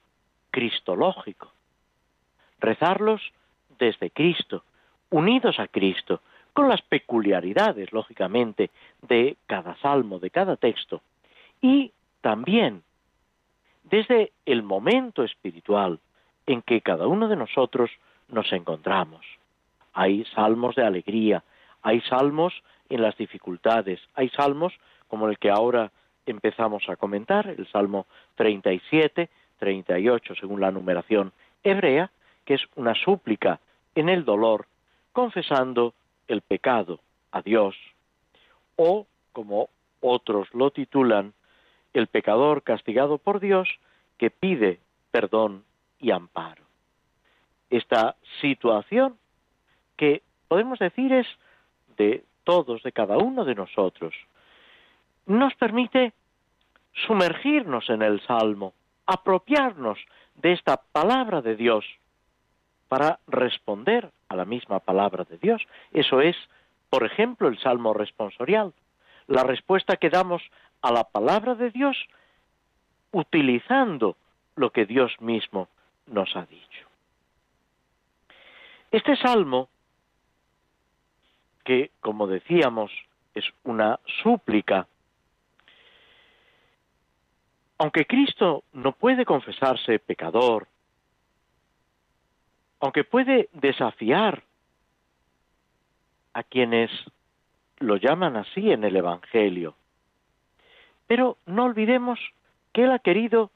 cristológico. 0.51 1.53
Rezarlos 2.61 3.21
desde 3.79 4.11
Cristo, 4.11 4.65
unidos 5.11 5.59
a 5.59 5.69
Cristo, 5.69 6.21
con 6.53 6.69
las 6.69 6.83
peculiaridades, 6.83 7.93
lógicamente, 7.93 8.71
de 9.03 9.37
cada 9.47 9.77
salmo, 9.77 10.19
de 10.19 10.31
cada 10.31 10.57
texto, 10.57 11.03
y 11.61 11.93
también 12.21 12.83
desde 13.91 14.33
el 14.47 14.63
momento 14.63 15.23
espiritual 15.23 15.99
en 16.47 16.63
que 16.63 16.81
cada 16.81 17.07
uno 17.07 17.29
de 17.29 17.37
nosotros 17.37 17.91
nos 18.29 18.53
encontramos. 18.53 19.25
Hay 19.93 20.25
salmos 20.35 20.77
de 20.77 20.85
alegría, 20.85 21.43
hay 21.83 22.01
salmos 22.03 22.53
en 22.89 23.03
las 23.03 23.17
dificultades, 23.17 24.01
hay 24.15 24.29
salmos 24.31 24.73
como 25.09 25.29
el 25.29 25.39
que 25.39 25.51
ahora 25.51 25.91
empezamos 26.27 26.89
a 26.89 26.97
comentar, 26.97 27.47
el 27.49 27.67
Salmo 27.69 28.07
37, 28.37 29.29
38, 29.59 30.35
según 30.39 30.61
la 30.61 30.71
numeración 30.71 31.33
hebrea, 31.63 32.11
que 32.45 32.55
es 32.55 32.63
una 32.77 32.95
súplica 32.95 33.61
en 33.95 34.09
el 34.09 34.25
dolor, 34.25 34.67
confesando 35.13 35.95
el 36.29 36.43
pecado 36.43 37.01
a 37.33 37.43
Dios, 37.43 37.75
o, 38.77 39.07
como 39.33 39.71
otros 40.01 40.49
lo 40.55 40.71
titulan, 40.71 41.33
el 41.93 42.07
pecador 42.07 42.63
castigado 42.63 43.19
por 43.19 43.41
Dios 43.41 43.69
que 44.17 44.31
pide 44.31 44.81
perdón 45.11 45.65
y 45.99 46.11
amparo. 46.11 46.63
Esta 47.71 48.17
situación 48.41 49.17
que 49.97 50.23
podemos 50.49 50.79
decir 50.79 51.13
es 51.13 51.27
de 51.97 52.25
todos, 52.45 52.83
de 52.83 52.93
cada 52.93 53.19
uno 53.19 53.45
de 53.45 53.55
nosotros, 53.55 54.15
nos 55.27 55.55
permite 55.55 56.13
sumergirnos 57.07 57.91
en 57.91 58.03
el 58.03 58.21
Salmo, 58.27 58.73
apropiarnos 59.07 59.99
de 60.37 60.53
esta 60.53 60.81
palabra 60.93 61.43
de 61.43 61.57
Dios 61.57 61.85
para 62.89 63.19
responder 63.27 64.11
a 64.29 64.37
la 64.37 64.45
misma 64.45 64.81
palabra 64.81 65.25
de 65.25 65.39
Dios. 65.39 65.63
Eso 65.93 66.21
es, 66.21 66.37
por 66.89 67.05
ejemplo, 67.05 67.49
el 67.49 67.59
Salmo 67.59 67.93
responsorial, 67.93 68.73
la 69.27 69.45
respuesta 69.45 69.97
que 69.97 70.09
damos 70.09 70.43
a 70.83 70.93
la 70.93 71.05
palabra 71.05 71.55
de 71.55 71.71
Dios 71.71 71.97
utilizando 73.13 74.17
lo 74.57 74.71
que 74.71 74.87
Dios 74.87 75.13
mismo 75.21 75.69
nos 76.07 76.35
ha 76.37 76.45
dicho. 76.47 76.87
Este 78.91 79.17
salmo, 79.17 79.69
que 81.65 81.91
como 82.01 82.27
decíamos 82.27 82.91
es 83.35 83.45
una 83.65 84.01
súplica, 84.23 84.87
aunque 87.79 88.07
Cristo 88.07 88.65
no 88.73 88.93
puede 88.93 89.25
confesarse 89.25 89.99
pecador, 89.99 90.67
aunque 92.81 93.05
puede 93.05 93.49
desafiar 93.53 94.43
a 96.33 96.43
quienes 96.43 96.91
lo 97.79 97.97
llaman 97.97 98.37
así 98.37 98.71
en 98.71 98.85
el 98.85 98.97
Evangelio, 98.97 99.75
pero 101.09 101.39
no 101.47 101.65
olvidemos 101.65 102.21
que 102.73 102.85
Él 102.85 102.93
ha 102.93 103.01
querido 103.01 103.51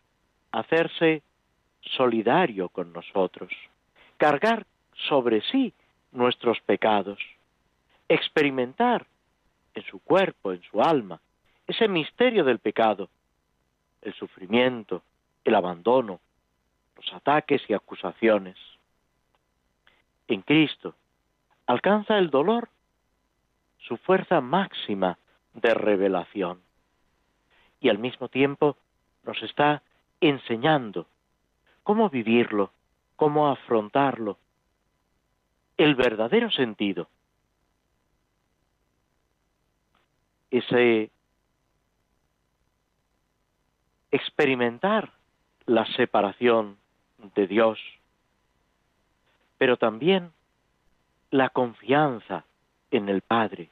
hacerse 0.50 1.22
solidario 1.82 2.68
con 2.70 2.92
nosotros, 2.92 3.52
cargar 4.16 4.66
sobre 5.08 5.42
sí 5.42 5.72
nuestros 6.12 6.60
pecados, 6.60 7.18
experimentar 8.08 9.06
en 9.74 9.84
su 9.84 10.00
cuerpo, 10.00 10.52
en 10.52 10.62
su 10.62 10.80
alma, 10.82 11.20
ese 11.66 11.88
misterio 11.88 12.42
del 12.42 12.58
pecado, 12.58 13.08
el 14.00 14.14
sufrimiento, 14.14 15.02
el 15.44 15.54
abandono, 15.54 16.20
los 16.96 17.12
ataques 17.12 17.62
y 17.68 17.74
acusaciones. 17.74 18.56
En 20.26 20.40
Cristo 20.40 20.94
alcanza 21.66 22.18
el 22.18 22.30
dolor 22.30 22.70
su 23.78 23.96
fuerza 23.98 24.40
máxima 24.40 25.18
de 25.54 25.74
revelación 25.74 26.60
y 27.82 27.88
al 27.88 27.98
mismo 27.98 28.28
tiempo 28.28 28.76
nos 29.24 29.42
está 29.42 29.82
enseñando 30.20 31.06
cómo 31.82 32.08
vivirlo, 32.08 32.72
cómo 33.16 33.48
afrontarlo, 33.48 34.38
el 35.76 35.96
verdadero 35.96 36.50
sentido. 36.52 37.08
Ese 40.50 41.10
experimentar 44.12 45.10
la 45.66 45.84
separación 45.96 46.76
de 47.34 47.46
Dios, 47.48 47.80
pero 49.58 49.76
también 49.76 50.30
la 51.30 51.48
confianza 51.48 52.44
en 52.92 53.08
el 53.08 53.22
Padre 53.22 53.70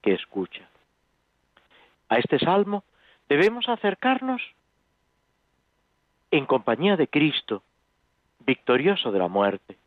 que 0.00 0.14
escucha. 0.14 0.66
A 2.08 2.18
este 2.18 2.38
salmo 2.38 2.84
debemos 3.30 3.68
acercarnos 3.68 4.42
en 6.32 6.46
compañía 6.46 6.96
de 6.96 7.06
Cristo, 7.06 7.62
victorioso 8.40 9.12
de 9.12 9.20
la 9.20 9.28
muerte, 9.28 9.78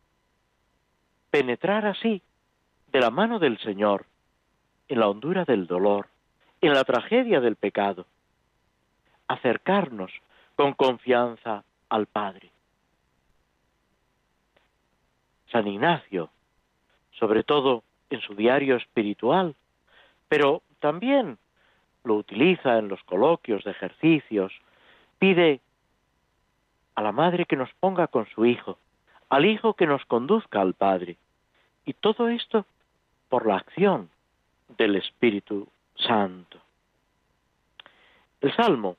penetrar 1.30 1.84
así 1.84 2.22
de 2.90 3.00
la 3.00 3.10
mano 3.10 3.38
del 3.38 3.58
Señor 3.58 4.06
en 4.88 4.98
la 4.98 5.08
hondura 5.08 5.44
del 5.44 5.66
dolor, 5.66 6.08
en 6.62 6.72
la 6.72 6.84
tragedia 6.84 7.40
del 7.40 7.56
pecado, 7.56 8.06
acercarnos 9.28 10.10
con 10.56 10.72
confianza 10.72 11.64
al 11.90 12.06
Padre. 12.06 12.50
San 15.52 15.66
Ignacio, 15.68 16.30
sobre 17.12 17.42
todo 17.42 17.82
en 18.08 18.22
su 18.22 18.34
diario 18.34 18.76
espiritual, 18.76 19.54
pero 20.28 20.62
también 20.80 21.36
lo 22.04 22.14
utiliza 22.14 22.78
en 22.78 22.88
los 22.88 23.02
coloquios 23.04 23.64
de 23.64 23.72
ejercicios, 23.72 24.52
pide 25.18 25.60
a 26.94 27.02
la 27.02 27.12
madre 27.12 27.46
que 27.46 27.56
nos 27.56 27.72
ponga 27.80 28.06
con 28.06 28.26
su 28.26 28.46
hijo, 28.46 28.78
al 29.28 29.46
hijo 29.46 29.74
que 29.74 29.86
nos 29.86 30.04
conduzca 30.04 30.60
al 30.60 30.74
Padre. 30.74 31.16
Y 31.84 31.94
todo 31.94 32.28
esto 32.28 32.66
por 33.28 33.46
la 33.46 33.56
acción 33.56 34.10
del 34.76 34.96
Espíritu 34.96 35.66
Santo. 35.96 36.58
El 38.40 38.54
Salmo 38.54 38.96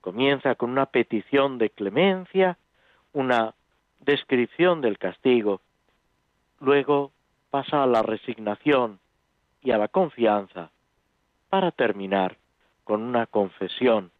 comienza 0.00 0.54
con 0.54 0.70
una 0.70 0.86
petición 0.86 1.58
de 1.58 1.70
clemencia, 1.70 2.56
una 3.12 3.54
descripción 4.00 4.80
del 4.80 4.98
castigo, 4.98 5.60
luego 6.60 7.10
pasa 7.50 7.82
a 7.82 7.86
la 7.86 8.02
resignación 8.02 9.00
y 9.62 9.72
a 9.72 9.78
la 9.78 9.88
confianza, 9.88 10.70
para 11.48 11.70
terminar 11.70 12.36
con 12.84 13.02
una 13.02 13.26
confesión 13.26 14.10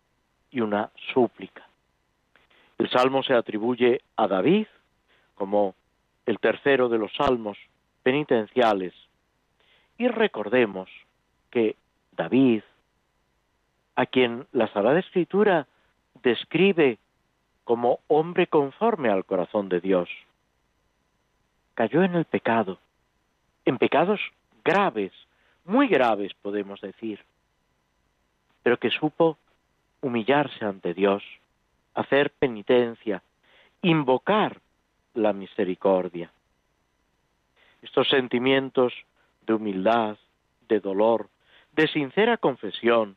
y 0.50 0.60
una 0.60 0.90
súplica. 1.12 1.66
El 2.78 2.90
salmo 2.90 3.22
se 3.22 3.34
atribuye 3.34 4.02
a 4.16 4.26
David 4.26 4.66
como 5.34 5.74
el 6.26 6.38
tercero 6.38 6.88
de 6.88 6.98
los 6.98 7.12
salmos 7.14 7.56
penitenciales. 8.02 8.92
Y 9.98 10.08
recordemos 10.08 10.88
que 11.50 11.76
David, 12.12 12.62
a 13.94 14.06
quien 14.06 14.46
la 14.52 14.68
Sagrada 14.72 15.00
Escritura 15.00 15.66
describe 16.22 16.98
como 17.64 18.00
hombre 18.08 18.46
conforme 18.46 19.08
al 19.08 19.24
corazón 19.24 19.68
de 19.68 19.80
Dios, 19.80 20.08
cayó 21.74 22.02
en 22.02 22.14
el 22.14 22.24
pecado, 22.24 22.78
en 23.64 23.78
pecados 23.78 24.20
graves, 24.64 25.12
muy 25.66 25.88
graves 25.88 26.32
podemos 26.42 26.80
decir, 26.80 27.20
pero 28.62 28.78
que 28.78 28.90
supo 28.90 29.38
humillarse 30.00 30.64
ante 30.64 30.94
Dios, 30.94 31.22
hacer 31.94 32.30
penitencia, 32.30 33.22
invocar 33.82 34.60
la 35.14 35.32
misericordia. 35.32 36.30
Estos 37.82 38.08
sentimientos 38.08 38.92
de 39.46 39.54
humildad, 39.54 40.16
de 40.68 40.80
dolor, 40.80 41.28
de 41.72 41.88
sincera 41.88 42.36
confesión, 42.36 43.16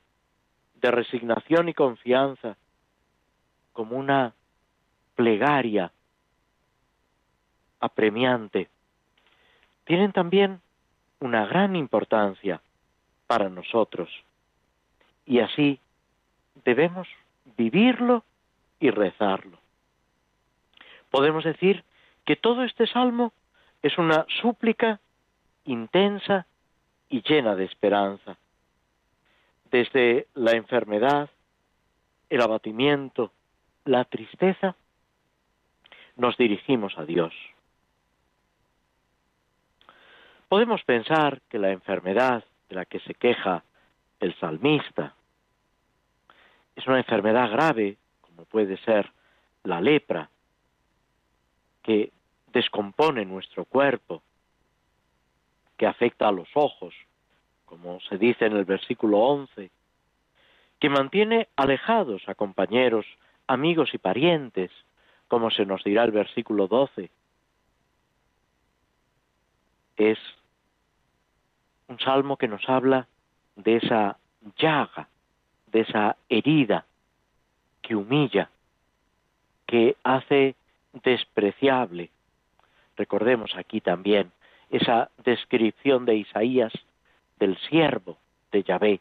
de 0.76 0.92
resignación 0.92 1.70
y 1.70 1.74
confianza, 1.74 2.58
como 3.74 3.98
una 3.98 4.34
plegaria 5.16 5.92
apremiante, 7.80 8.70
tienen 9.86 10.12
también 10.12 10.62
una 11.20 11.46
gran 11.46 11.76
importancia 11.76 12.62
para 13.28 13.50
nosotros. 13.50 14.10
Y 15.26 15.40
así 15.40 15.80
debemos 16.66 17.08
vivirlo 17.58 18.24
y 18.80 18.90
rezarlo. 18.90 19.60
Podemos 21.12 21.44
decir 21.44 21.84
que 22.26 22.36
todo 22.36 22.64
este 22.64 22.88
salmo 22.88 23.34
es 23.82 23.98
una 23.98 24.26
súplica 24.42 25.00
intensa 25.66 26.46
y 27.10 27.22
llena 27.22 27.56
de 27.56 27.66
esperanza. 27.66 28.38
Desde 29.72 30.28
la 30.34 30.52
enfermedad, 30.52 31.30
el 32.30 32.42
abatimiento, 32.42 33.32
la 33.86 34.06
tristeza, 34.06 34.76
nos 36.16 36.38
dirigimos 36.38 36.98
a 36.98 37.06
Dios. 37.06 37.34
Podemos 40.50 40.84
pensar 40.84 41.42
que 41.48 41.60
la 41.60 41.72
enfermedad 41.72 42.44
de 42.70 42.76
la 42.76 42.86
que 42.86 43.00
se 43.02 43.14
queja 43.14 43.64
el 44.20 44.38
salmista 44.40 45.14
es 46.76 46.88
una 46.88 46.98
enfermedad 46.98 47.52
grave 47.52 47.98
puede 48.50 48.78
ser 48.78 49.12
la 49.64 49.80
lepra, 49.80 50.30
que 51.84 52.12
descompone 52.48 53.26
nuestro 53.26 53.66
cuerpo, 53.66 54.24
que 55.78 55.86
afecta 55.86 56.28
a 56.28 56.32
los 56.32 56.50
ojos, 56.56 56.96
como 57.66 58.00
se 58.02 58.18
dice 58.18 58.46
en 58.46 58.54
el 58.54 58.66
versículo 58.66 59.20
11, 59.20 59.70
que 60.80 60.90
mantiene 60.90 61.48
alejados 61.56 62.28
a 62.28 62.36
compañeros, 62.36 63.06
amigos 63.48 63.94
y 63.94 63.98
parientes, 63.98 64.72
como 65.28 65.52
se 65.52 65.66
nos 65.66 65.84
dirá 65.84 66.04
el 66.04 66.12
versículo 66.12 66.68
12. 66.68 67.12
Es 69.98 70.18
un 71.90 72.00
salmo 72.00 72.38
que 72.38 72.48
nos 72.48 72.68
habla 72.70 73.08
de 73.56 73.78
esa 73.78 74.18
llaga, 74.58 75.10
de 75.68 75.82
esa 75.82 76.16
herida 76.30 76.86
que 77.82 77.96
humilla, 77.96 78.50
que 79.66 79.98
hace 80.04 80.56
despreciable. 81.04 82.10
Recordemos 82.96 83.56
aquí 83.56 83.82
también 83.82 84.32
esa 84.70 85.10
descripción 85.24 86.06
de 86.06 86.16
Isaías 86.16 86.72
del 87.40 87.58
siervo 87.58 88.18
de 88.52 88.64
Yahvé, 88.64 89.00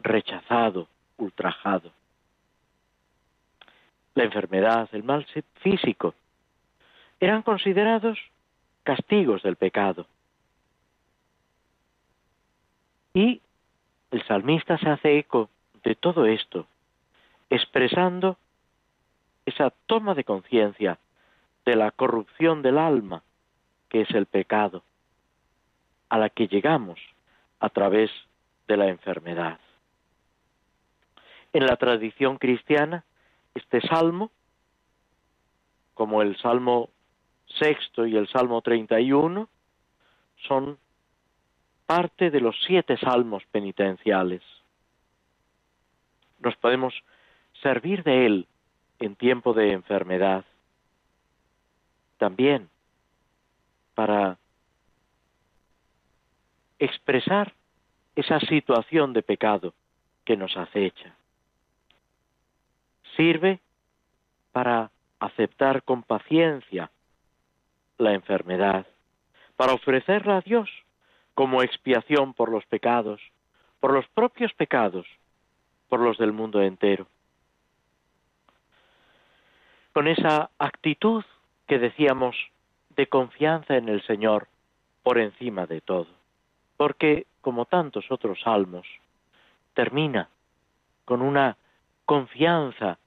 rechazado, 0.00 0.88
ultrajado. 1.16 1.92
La 4.14 4.24
enfermedad, 4.24 4.88
el 4.92 5.02
mal 5.02 5.26
físico, 5.60 6.14
eran 7.20 7.42
considerados 7.42 8.18
castigos 8.82 9.42
del 9.42 9.56
pecado. 9.56 10.06
Y 13.14 13.40
el 14.10 14.26
salmista 14.26 14.78
se 14.78 14.88
hace 14.88 15.18
eco 15.18 15.50
de 15.84 15.94
todo 15.94 16.26
esto, 16.26 16.66
expresando 17.50 18.38
esa 19.44 19.70
toma 19.86 20.14
de 20.14 20.24
conciencia 20.24 20.98
de 21.64 21.76
la 21.76 21.90
corrupción 21.90 22.62
del 22.62 22.78
alma, 22.78 23.22
que 23.88 24.02
es 24.02 24.10
el 24.10 24.26
pecado, 24.26 24.82
a 26.08 26.18
la 26.18 26.30
que 26.30 26.48
llegamos 26.48 26.98
a 27.60 27.68
través 27.68 28.10
de 28.68 28.76
la 28.76 28.88
enfermedad. 28.88 29.58
En 31.52 31.66
la 31.66 31.76
tradición 31.76 32.38
cristiana, 32.38 33.04
este 33.54 33.80
salmo, 33.82 34.30
como 35.94 36.22
el 36.22 36.36
salmo 36.38 36.88
sexto 37.58 38.06
y 38.06 38.16
el 38.16 38.28
salmo 38.28 38.62
treinta 38.62 38.98
y 38.98 39.12
uno, 39.12 39.48
son 40.48 40.78
parte 41.94 42.30
de 42.30 42.40
los 42.40 42.56
siete 42.66 42.96
salmos 42.96 43.44
penitenciales. 43.50 44.40
Nos 46.40 46.56
podemos 46.56 46.94
servir 47.60 48.02
de 48.02 48.24
él 48.24 48.46
en 48.98 49.14
tiempo 49.14 49.52
de 49.52 49.72
enfermedad, 49.72 50.42
también 52.16 52.70
para 53.94 54.38
expresar 56.78 57.52
esa 58.16 58.40
situación 58.40 59.12
de 59.12 59.22
pecado 59.22 59.74
que 60.24 60.38
nos 60.38 60.56
acecha. 60.56 61.14
Sirve 63.18 63.60
para 64.50 64.90
aceptar 65.20 65.82
con 65.82 66.04
paciencia 66.04 66.90
la 67.98 68.14
enfermedad, 68.14 68.86
para 69.56 69.74
ofrecerla 69.74 70.38
a 70.38 70.40
Dios 70.40 70.70
como 71.34 71.62
expiación 71.62 72.34
por 72.34 72.50
los 72.50 72.64
pecados, 72.66 73.20
por 73.80 73.92
los 73.92 74.06
propios 74.08 74.52
pecados, 74.54 75.06
por 75.88 76.00
los 76.00 76.18
del 76.18 76.32
mundo 76.32 76.62
entero. 76.62 77.06
Con 79.92 80.08
esa 80.08 80.50
actitud 80.58 81.24
que 81.66 81.78
decíamos 81.78 82.36
de 82.90 83.06
confianza 83.08 83.76
en 83.76 83.88
el 83.88 84.02
Señor 84.06 84.48
por 85.02 85.18
encima 85.18 85.66
de 85.66 85.80
todo, 85.80 86.06
porque, 86.76 87.26
como 87.40 87.64
tantos 87.66 88.10
otros 88.10 88.40
salmos, 88.40 88.86
termina 89.74 90.28
con 91.04 91.22
una 91.22 91.56
confianza 92.04 92.98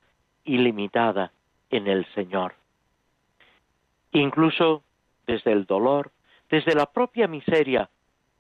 ilimitada 0.44 1.32
en 1.70 1.88
el 1.88 2.06
Señor. 2.14 2.56
Incluso 4.12 4.84
desde 5.26 5.52
el 5.52 5.66
dolor, 5.66 6.12
desde 6.50 6.76
la 6.76 6.86
propia 6.86 7.28
miseria 7.28 7.90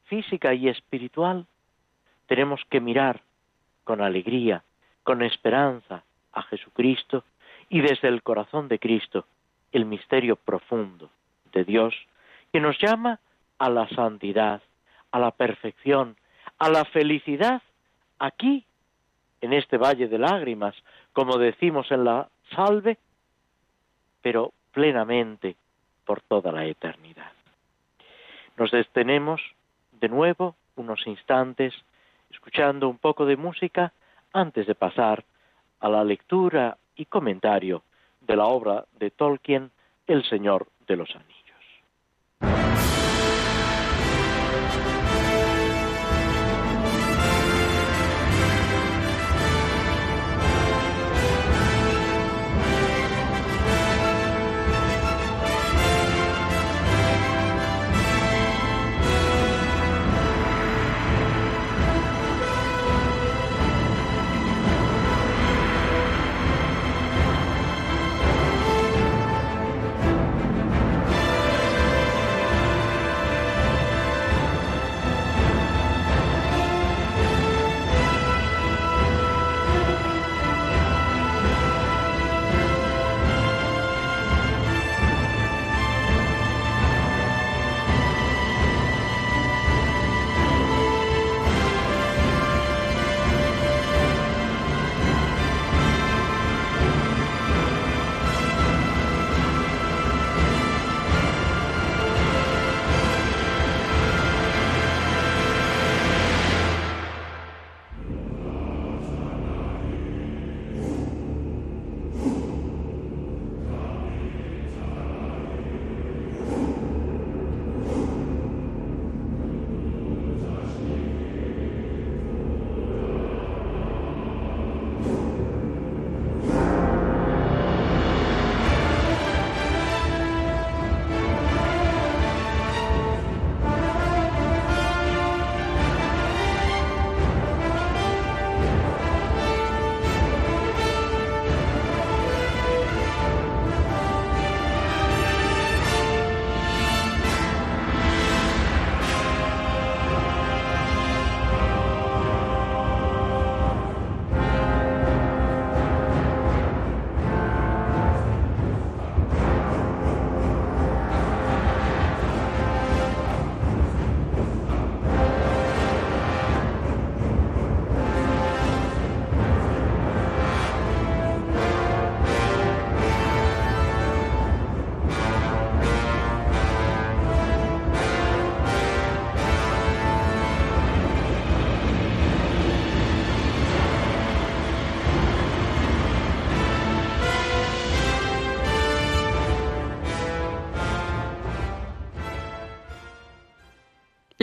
física 0.05 0.53
y 0.53 0.69
espiritual, 0.69 1.45
tenemos 2.27 2.61
que 2.69 2.79
mirar 2.79 3.21
con 3.83 4.01
alegría, 4.01 4.63
con 5.03 5.21
esperanza 5.21 6.03
a 6.33 6.41
Jesucristo 6.43 7.23
y 7.69 7.81
desde 7.81 8.07
el 8.07 8.23
corazón 8.23 8.67
de 8.67 8.79
Cristo 8.79 9.25
el 9.71 9.85
misterio 9.85 10.35
profundo 10.35 11.09
de 11.51 11.63
Dios 11.63 11.95
que 12.51 12.59
nos 12.59 12.77
llama 12.79 13.19
a 13.59 13.69
la 13.69 13.87
santidad, 13.89 14.61
a 15.11 15.19
la 15.19 15.31
perfección, 15.31 16.15
a 16.57 16.69
la 16.69 16.85
felicidad 16.85 17.61
aquí, 18.19 18.65
en 19.41 19.53
este 19.53 19.77
valle 19.77 20.07
de 20.07 20.17
lágrimas, 20.17 20.75
como 21.13 21.37
decimos 21.37 21.91
en 21.91 22.03
la 22.03 22.29
salve, 22.55 22.97
pero 24.21 24.53
plenamente 24.71 25.55
por 26.05 26.21
toda 26.21 26.51
la 26.51 26.65
eternidad. 26.65 27.31
Nos 28.57 28.71
detenemos 28.71 29.41
de 29.99 30.09
nuevo 30.09 30.55
unos 30.75 31.05
instantes 31.07 31.73
escuchando 32.29 32.89
un 32.89 32.97
poco 32.97 33.25
de 33.25 33.37
música 33.37 33.93
antes 34.33 34.67
de 34.67 34.75
pasar 34.75 35.23
a 35.79 35.89
la 35.89 36.03
lectura 36.03 36.77
y 36.95 37.05
comentario 37.05 37.83
de 38.21 38.35
la 38.35 38.45
obra 38.45 38.85
de 38.99 39.11
Tolkien, 39.11 39.71
El 40.07 40.23
Señor 40.23 40.67
de 40.87 40.97
los 40.97 41.09
Anillos. 41.15 41.44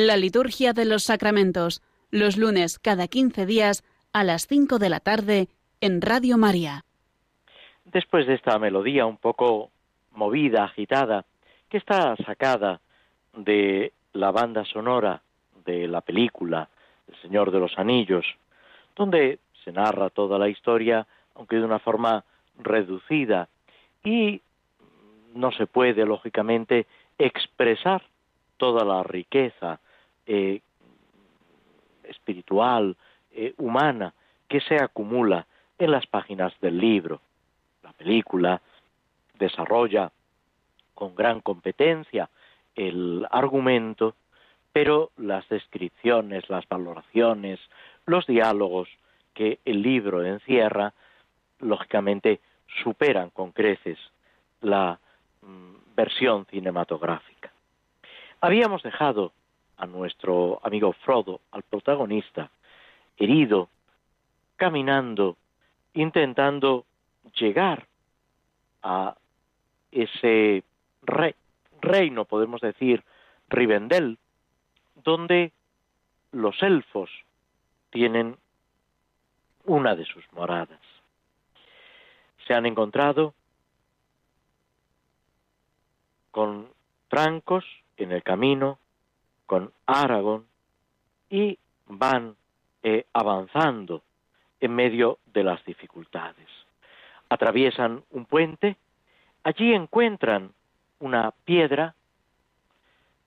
La 0.04 0.16
liturgia 0.16 0.72
de 0.72 0.84
los 0.84 1.04
sacramentos, 1.04 1.80
los 2.10 2.36
lunes 2.36 2.80
cada 2.80 3.06
15 3.06 3.46
días 3.46 3.84
a 4.12 4.24
las 4.24 4.48
5 4.48 4.80
de 4.80 4.88
la 4.88 4.98
tarde 4.98 5.46
en 5.80 6.00
Radio 6.02 6.38
María. 6.38 6.84
Después 7.84 8.26
de 8.26 8.34
esta 8.34 8.58
melodía 8.58 9.06
un 9.06 9.16
poco 9.16 9.70
movida, 10.10 10.64
agitada, 10.64 11.24
que 11.68 11.76
está 11.76 12.16
sacada 12.16 12.80
de 13.32 13.92
la 14.12 14.32
banda 14.32 14.64
sonora 14.64 15.22
de 15.64 15.86
la 15.86 16.00
película 16.00 16.68
El 17.06 17.14
Señor 17.22 17.52
de 17.52 17.60
los 17.60 17.78
Anillos, 17.78 18.26
donde 18.96 19.38
se 19.64 19.70
narra 19.70 20.10
toda 20.10 20.36
la 20.36 20.48
historia, 20.48 21.06
aunque 21.36 21.56
de 21.56 21.64
una 21.64 21.78
forma 21.78 22.24
reducida, 22.58 23.48
y 24.02 24.42
no 25.32 25.52
se 25.52 25.68
puede, 25.68 26.04
lógicamente, 26.04 26.88
expresar 27.18 28.02
toda 28.56 28.84
la 28.84 29.04
riqueza 29.04 29.78
eh, 30.34 30.62
espiritual, 32.04 32.96
eh, 33.32 33.52
humana, 33.58 34.14
que 34.48 34.62
se 34.62 34.76
acumula 34.76 35.46
en 35.78 35.90
las 35.90 36.06
páginas 36.06 36.54
del 36.62 36.78
libro. 36.78 37.20
La 37.82 37.92
película 37.92 38.62
desarrolla 39.38 40.10
con 40.94 41.14
gran 41.14 41.42
competencia 41.42 42.30
el 42.74 43.26
argumento, 43.30 44.14
pero 44.72 45.10
las 45.18 45.46
descripciones, 45.50 46.48
las 46.48 46.66
valoraciones, 46.66 47.60
los 48.06 48.26
diálogos 48.26 48.88
que 49.34 49.58
el 49.66 49.82
libro 49.82 50.24
encierra, 50.24 50.94
lógicamente 51.58 52.40
superan 52.82 53.28
con 53.28 53.52
creces 53.52 53.98
la 54.62 54.98
mm, 55.42 55.94
versión 55.94 56.46
cinematográfica. 56.46 57.52
Habíamos 58.40 58.82
dejado 58.82 59.32
a 59.82 59.86
nuestro 59.86 60.60
amigo 60.62 60.92
Frodo, 60.92 61.40
al 61.50 61.64
protagonista, 61.64 62.48
herido, 63.16 63.68
caminando, 64.54 65.36
intentando 65.94 66.84
llegar 67.34 67.88
a 68.84 69.16
ese 69.90 70.62
reino, 71.80 72.24
podemos 72.26 72.60
decir, 72.60 73.02
Rivendell, 73.48 74.18
donde 75.02 75.50
los 76.30 76.62
elfos 76.62 77.10
tienen 77.90 78.36
una 79.64 79.96
de 79.96 80.04
sus 80.04 80.24
moradas. 80.32 80.80
Se 82.46 82.54
han 82.54 82.66
encontrado 82.66 83.34
con 86.30 86.68
trancos 87.08 87.64
en 87.96 88.12
el 88.12 88.22
camino, 88.22 88.78
con 89.52 89.70
Aragón, 89.84 90.46
y 91.28 91.58
van 91.86 92.36
eh, 92.82 93.04
avanzando 93.12 94.02
en 94.60 94.74
medio 94.74 95.18
de 95.26 95.44
las 95.44 95.62
dificultades. 95.66 96.48
Atraviesan 97.28 98.02
un 98.12 98.24
puente, 98.24 98.78
allí 99.44 99.74
encuentran 99.74 100.52
una 101.00 101.32
piedra, 101.44 101.94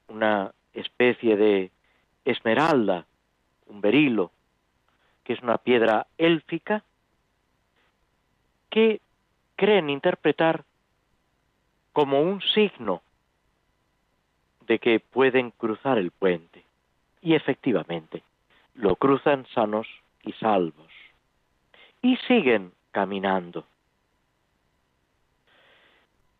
una 0.07 0.51
especie 0.73 1.37
de 1.37 1.69
esmeralda, 2.25 3.05
un 3.67 3.81
berilo, 3.81 4.31
que 5.23 5.33
es 5.33 5.43
una 5.43 5.59
piedra 5.59 6.07
élfica, 6.17 6.83
que 8.71 8.99
creen 9.55 9.91
interpretar 9.91 10.63
como 11.93 12.19
un 12.19 12.41
signo 12.41 13.03
de 14.67 14.79
que 14.79 14.99
pueden 14.99 15.51
cruzar 15.51 15.97
el 15.97 16.11
puente. 16.11 16.63
Y 17.21 17.35
efectivamente, 17.35 18.23
lo 18.73 18.95
cruzan 18.95 19.45
sanos 19.47 19.87
y 20.23 20.33
salvos. 20.33 20.91
Y 22.01 22.17
siguen 22.27 22.71
caminando. 22.91 23.65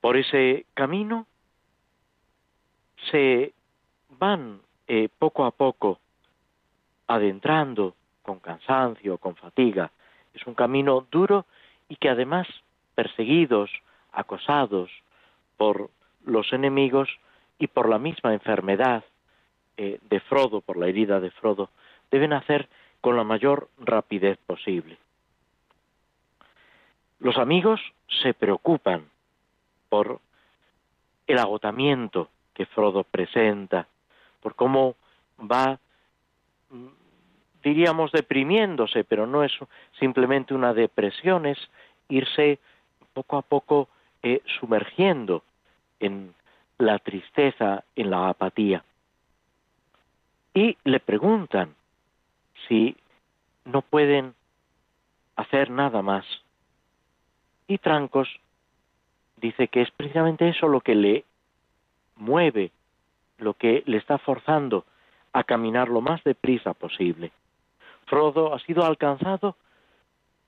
Por 0.02 0.18
ese 0.18 0.66
camino 0.74 1.26
se 3.12 3.54
van 4.10 4.62
eh, 4.88 5.10
poco 5.18 5.46
a 5.46 5.52
poco 5.52 6.00
adentrando 7.08 7.96
con 8.22 8.40
cansancio, 8.40 9.18
con 9.18 9.36
fatiga. 9.36 9.92
Es 10.34 10.46
un 10.46 10.54
camino 10.54 11.08
duro 11.12 11.46
y 11.90 11.96
que 11.96 12.10
además 12.10 12.48
perseguidos, 12.96 13.72
acosados 14.12 14.90
por 15.58 15.90
los 16.24 16.52
enemigos 16.54 17.10
y 17.60 17.68
por 17.68 17.90
la 17.90 18.00
misma 18.00 18.34
enfermedad 18.34 19.04
eh, 19.78 20.00
de 20.10 20.20
Frodo, 20.22 20.62
por 20.62 20.78
la 20.78 20.88
herida 20.88 21.20
de 21.20 21.32
Frodo, 21.32 21.70
deben 22.12 22.34
hacer 22.34 22.68
con 23.02 23.16
la 23.18 23.24
mayor 23.24 23.70
rapidez 23.78 24.38
posible. 24.46 24.98
Los 27.20 27.38
amigos 27.38 27.82
se 28.22 28.34
preocupan 28.34 29.06
por 29.90 30.20
el 31.28 31.40
agotamiento 31.40 32.30
que 32.54 32.66
Frodo 32.66 33.04
presenta, 33.04 33.88
por 34.42 34.56
cómo 34.56 34.96
va, 35.40 35.80
mm, 36.70 36.88
diríamos, 37.64 38.12
deprimiéndose, 38.12 39.04
pero 39.04 39.26
no 39.26 39.44
es 39.44 39.52
simplemente 40.00 40.54
una 40.54 40.74
depresión, 40.74 41.46
es 41.46 41.58
irse 42.10 42.60
poco 43.14 43.38
a 43.38 43.42
poco 43.42 43.90
eh, 44.22 44.42
sumergiendo 44.60 45.44
en 46.00 46.34
la 46.78 47.00
tristeza, 47.00 47.84
en 47.96 48.10
la 48.10 48.30
apatía. 48.30 48.84
Y 50.54 50.78
le 50.84 51.00
preguntan 51.00 51.76
si 52.68 52.96
no 53.66 53.82
pueden 53.82 54.34
hacer 55.36 55.70
nada 55.70 56.02
más. 56.02 56.26
Y 57.68 57.78
Trancos 57.78 58.30
dice 59.38 59.68
que 59.68 59.82
es 59.82 59.92
precisamente 59.92 60.50
eso 60.50 60.68
lo 60.68 60.82
que 60.82 60.96
le 60.96 61.26
mueve, 62.16 62.72
lo 63.38 63.54
que 63.54 63.84
le 63.86 63.98
está 63.98 64.18
forzando 64.18 64.86
a 65.34 65.44
caminar 65.44 65.90
lo 65.90 66.02
más 66.02 66.24
deprisa 66.24 66.74
posible. 66.74 67.32
Frodo 68.06 68.54
ha 68.54 68.60
sido 68.60 68.86
alcanzado 68.86 69.56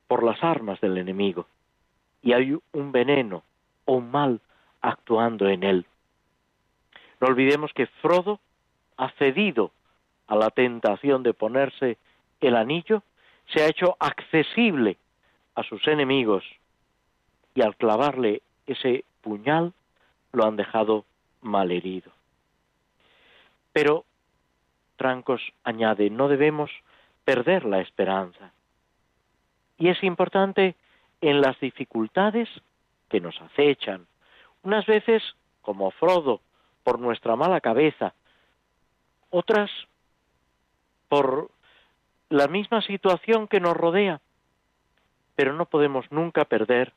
por 0.07 0.23
las 0.23 0.41
armas 0.43 0.79
del 0.79 0.97
enemigo 0.97 1.47
y 2.21 2.33
hay 2.33 2.57
un 2.71 2.91
veneno 2.91 3.43
o 3.85 3.95
un 3.95 4.11
mal 4.11 4.39
actuando 4.81 5.49
en 5.49 5.63
él. 5.63 5.85
No 7.19 7.27
olvidemos 7.27 7.71
que 7.73 7.87
Frodo 7.87 8.39
ha 8.97 9.09
cedido 9.11 9.71
a 10.27 10.35
la 10.35 10.49
tentación 10.49 11.23
de 11.23 11.33
ponerse 11.33 11.97
el 12.41 12.55
anillo, 12.55 13.03
se 13.53 13.63
ha 13.63 13.67
hecho 13.67 13.95
accesible 13.99 14.97
a 15.55 15.63
sus 15.63 15.87
enemigos 15.87 16.43
y 17.55 17.61
al 17.61 17.75
clavarle 17.75 18.41
ese 18.67 19.05
puñal 19.21 19.73
lo 20.33 20.45
han 20.45 20.55
dejado 20.55 21.05
malherido. 21.41 22.11
Pero 23.73 24.05
Trancos 24.97 25.41
añade, 25.63 26.09
no 26.09 26.27
debemos 26.27 26.71
perder 27.23 27.65
la 27.65 27.81
esperanza. 27.81 28.51
Y 29.77 29.89
es 29.89 30.03
importante 30.03 30.75
en 31.21 31.41
las 31.41 31.59
dificultades 31.59 32.49
que 33.09 33.21
nos 33.21 33.39
acechan, 33.41 34.07
unas 34.63 34.85
veces, 34.85 35.23
como 35.61 35.91
Frodo, 35.91 36.41
por 36.87 37.01
nuestra 37.01 37.35
mala 37.35 37.59
cabeza, 37.59 38.13
otras 39.29 39.69
por 41.09 41.51
la 42.29 42.47
misma 42.47 42.81
situación 42.81 43.49
que 43.49 43.59
nos 43.59 43.75
rodea, 43.75 44.21
pero 45.35 45.51
no 45.51 45.65
podemos 45.65 46.09
nunca 46.13 46.45
perder 46.45 46.93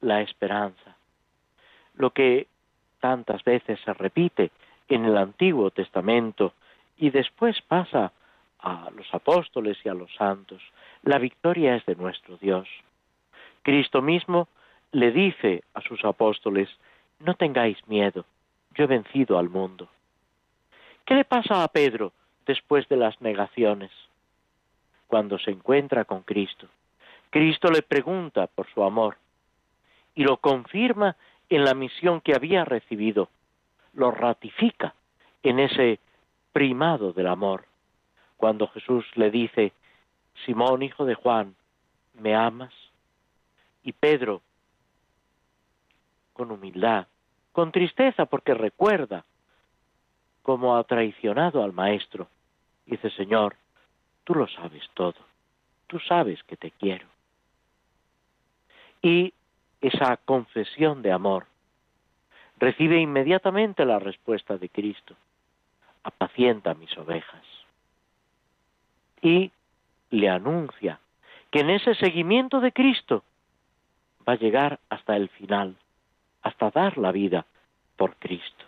la 0.00 0.22
esperanza. 0.22 0.96
Lo 1.92 2.08
que 2.08 2.46
tantas 3.00 3.44
veces 3.44 3.78
se 3.84 3.92
repite 3.92 4.50
en 4.88 5.04
el 5.04 5.18
Antiguo 5.18 5.70
Testamento 5.70 6.54
y 6.96 7.10
después 7.10 7.60
pasa 7.68 8.12
a 8.60 8.88
los 8.96 9.12
apóstoles 9.12 9.76
y 9.84 9.90
a 9.90 9.94
los 9.94 10.10
santos, 10.14 10.62
la 11.02 11.18
victoria 11.18 11.76
es 11.76 11.84
de 11.84 11.96
nuestro 11.96 12.38
Dios. 12.38 12.66
Cristo 13.60 14.00
mismo 14.00 14.48
le 14.92 15.12
dice 15.12 15.64
a 15.74 15.82
sus 15.82 16.02
apóstoles, 16.02 16.70
no 17.18 17.34
tengáis 17.34 17.76
miedo, 17.86 18.24
yo 18.74 18.84
he 18.84 18.86
vencido 18.86 19.38
al 19.38 19.48
mundo. 19.48 19.88
¿Qué 21.04 21.14
le 21.14 21.24
pasa 21.24 21.62
a 21.62 21.68
Pedro 21.68 22.12
después 22.46 22.88
de 22.88 22.96
las 22.96 23.20
negaciones? 23.20 23.90
Cuando 25.06 25.38
se 25.38 25.50
encuentra 25.50 26.04
con 26.04 26.22
Cristo. 26.22 26.68
Cristo 27.30 27.70
le 27.70 27.82
pregunta 27.82 28.46
por 28.46 28.66
su 28.72 28.82
amor 28.82 29.16
y 30.14 30.24
lo 30.24 30.36
confirma 30.38 31.16
en 31.48 31.64
la 31.64 31.74
misión 31.74 32.20
que 32.20 32.34
había 32.34 32.64
recibido. 32.64 33.28
Lo 33.92 34.10
ratifica 34.10 34.94
en 35.42 35.60
ese 35.60 35.98
primado 36.52 37.12
del 37.12 37.26
amor. 37.26 37.66
Cuando 38.36 38.68
Jesús 38.68 39.04
le 39.14 39.30
dice, 39.30 39.72
Simón, 40.44 40.82
hijo 40.82 41.04
de 41.04 41.14
Juan, 41.14 41.54
¿me 42.14 42.34
amas? 42.34 42.72
Y 43.82 43.92
Pedro, 43.92 44.40
con 46.32 46.50
humildad, 46.50 47.06
con 47.54 47.70
tristeza 47.70 48.26
porque 48.26 48.52
recuerda 48.52 49.24
cómo 50.42 50.76
ha 50.76 50.82
traicionado 50.82 51.62
al 51.62 51.72
Maestro. 51.72 52.26
Dice, 52.84 53.10
Señor, 53.10 53.54
tú 54.24 54.34
lo 54.34 54.48
sabes 54.48 54.82
todo. 54.92 55.14
tú 55.86 56.00
sabes 56.00 56.42
que 56.44 56.56
te 56.56 56.72
quiero. 56.72 57.06
Y 59.00 59.32
esa 59.80 60.16
confesión 60.16 61.02
de 61.02 61.12
amor 61.12 61.46
recibe 62.58 63.00
inmediatamente 63.00 63.84
la 63.84 64.00
respuesta 64.00 64.56
de 64.56 64.68
Cristo. 64.68 65.14
Apacienta 66.02 66.74
mis 66.74 66.96
ovejas. 66.98 67.44
Y 69.22 69.52
le 70.10 70.28
anuncia 70.28 70.98
que 71.52 71.60
en 71.60 71.70
ese 71.70 71.94
seguimiento 71.94 72.58
de 72.60 72.72
Cristo 72.72 73.22
va 74.28 74.32
a 74.32 74.38
llegar 74.38 74.80
hasta 74.88 75.14
el 75.14 75.28
final, 75.28 75.76
hasta 76.44 76.70
dar 76.70 76.96
la 76.98 77.10
vida 77.10 77.44
por 77.96 78.16
Cristo. 78.16 78.64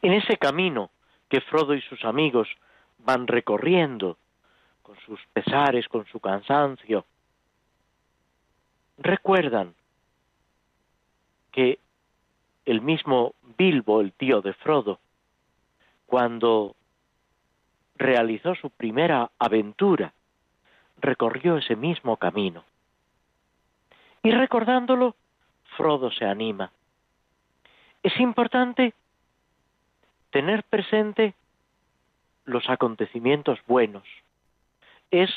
En 0.00 0.12
ese 0.12 0.36
camino 0.38 0.90
que 1.28 1.40
Frodo 1.40 1.74
y 1.74 1.82
sus 1.82 2.04
amigos 2.04 2.48
van 2.98 3.26
recorriendo, 3.26 4.16
con 4.82 4.96
sus 5.00 5.20
pesares, 5.32 5.88
con 5.88 6.06
su 6.06 6.20
cansancio, 6.20 7.04
recuerdan 8.98 9.74
que 11.50 11.80
el 12.64 12.80
mismo 12.80 13.34
Bilbo, 13.58 14.00
el 14.00 14.12
tío 14.12 14.40
de 14.42 14.52
Frodo, 14.54 15.00
cuando 16.06 16.76
realizó 17.96 18.54
su 18.54 18.70
primera 18.70 19.30
aventura, 19.40 20.12
recorrió 21.00 21.56
ese 21.56 21.74
mismo 21.74 22.16
camino. 22.16 22.64
Y 24.26 24.32
recordándolo, 24.32 25.14
Frodo 25.76 26.10
se 26.10 26.24
anima. 26.24 26.72
Es 28.02 28.18
importante 28.18 28.92
tener 30.30 30.64
presente 30.64 31.34
los 32.44 32.68
acontecimientos 32.68 33.60
buenos. 33.68 34.02
Es 35.12 35.30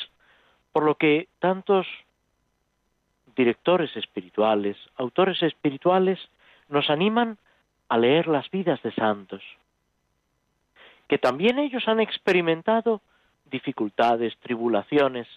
por 0.71 0.85
lo 0.85 0.95
que 0.95 1.27
tantos 1.37 1.85
directores 3.35 3.95
espirituales, 3.95 4.75
autores 4.95 5.43
espirituales, 5.43 6.17
nos 6.67 6.89
animan 6.89 7.37
a 7.89 7.97
leer 7.99 8.25
las 8.25 8.49
vidas 8.49 8.81
de 8.81 8.91
santos, 8.93 9.43
que 11.07 11.19
también 11.19 11.59
ellos 11.59 11.87
han 11.87 11.99
experimentado 11.99 13.01
dificultades, 13.51 14.35
tribulaciones, 14.39 15.27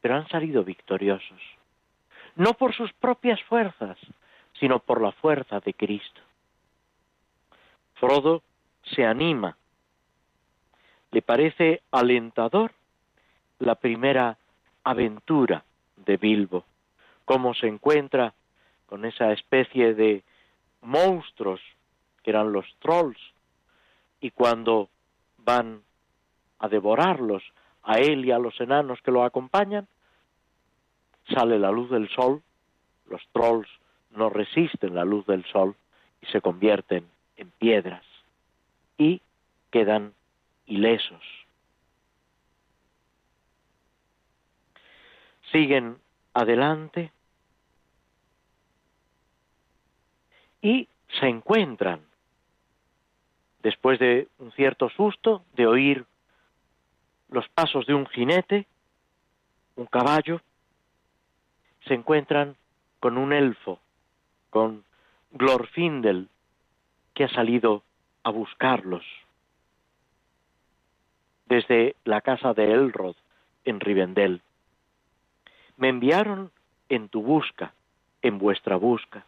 pero 0.00 0.16
han 0.16 0.26
salido 0.28 0.64
victoriosos, 0.64 1.57
no 2.38 2.54
por 2.54 2.72
sus 2.72 2.92
propias 2.92 3.42
fuerzas, 3.42 3.98
sino 4.58 4.78
por 4.78 5.02
la 5.02 5.10
fuerza 5.12 5.58
de 5.60 5.74
Cristo. 5.74 6.20
Frodo 7.94 8.42
se 8.84 9.04
anima, 9.04 9.56
le 11.10 11.20
parece 11.20 11.82
alentador 11.90 12.72
la 13.58 13.74
primera 13.74 14.38
aventura 14.84 15.64
de 15.96 16.16
Bilbo, 16.16 16.64
cómo 17.24 17.54
se 17.54 17.66
encuentra 17.66 18.32
con 18.86 19.04
esa 19.04 19.32
especie 19.32 19.94
de 19.94 20.22
monstruos 20.80 21.60
que 22.22 22.30
eran 22.30 22.52
los 22.52 22.66
trolls, 22.78 23.20
y 24.20 24.30
cuando 24.30 24.88
van 25.38 25.82
a 26.60 26.68
devorarlos 26.68 27.42
a 27.82 27.98
él 27.98 28.24
y 28.24 28.30
a 28.30 28.38
los 28.38 28.60
enanos 28.60 29.00
que 29.02 29.10
lo 29.10 29.24
acompañan, 29.24 29.88
sale 31.34 31.58
la 31.58 31.70
luz 31.70 31.90
del 31.90 32.08
sol, 32.10 32.42
los 33.08 33.26
trolls 33.32 33.68
no 34.10 34.30
resisten 34.30 34.94
la 34.94 35.04
luz 35.04 35.26
del 35.26 35.44
sol 35.46 35.76
y 36.20 36.26
se 36.26 36.40
convierten 36.40 37.06
en 37.36 37.50
piedras 37.50 38.04
y 38.96 39.20
quedan 39.70 40.14
ilesos. 40.66 41.22
Siguen 45.52 45.96
adelante 46.34 47.12
y 50.60 50.88
se 51.20 51.26
encuentran, 51.26 52.00
después 53.62 53.98
de 53.98 54.28
un 54.38 54.52
cierto 54.52 54.90
susto, 54.90 55.44
de 55.54 55.66
oír 55.66 56.04
los 57.30 57.48
pasos 57.50 57.86
de 57.86 57.94
un 57.94 58.06
jinete, 58.06 58.66
un 59.76 59.86
caballo, 59.86 60.40
se 61.88 61.94
encuentran 61.94 62.56
con 63.00 63.18
un 63.18 63.32
elfo, 63.32 63.80
con 64.50 64.84
Glorfindel, 65.32 66.28
que 67.14 67.24
ha 67.24 67.28
salido 67.28 67.82
a 68.22 68.30
buscarlos 68.30 69.04
desde 71.46 71.96
la 72.04 72.20
casa 72.20 72.52
de 72.52 72.72
Elrod 72.72 73.16
en 73.64 73.80
Rivendell. 73.80 74.42
Me 75.76 75.88
enviaron 75.88 76.52
en 76.88 77.08
tu 77.08 77.22
busca, 77.22 77.72
en 78.22 78.38
vuestra 78.38 78.76
busca. 78.76 79.24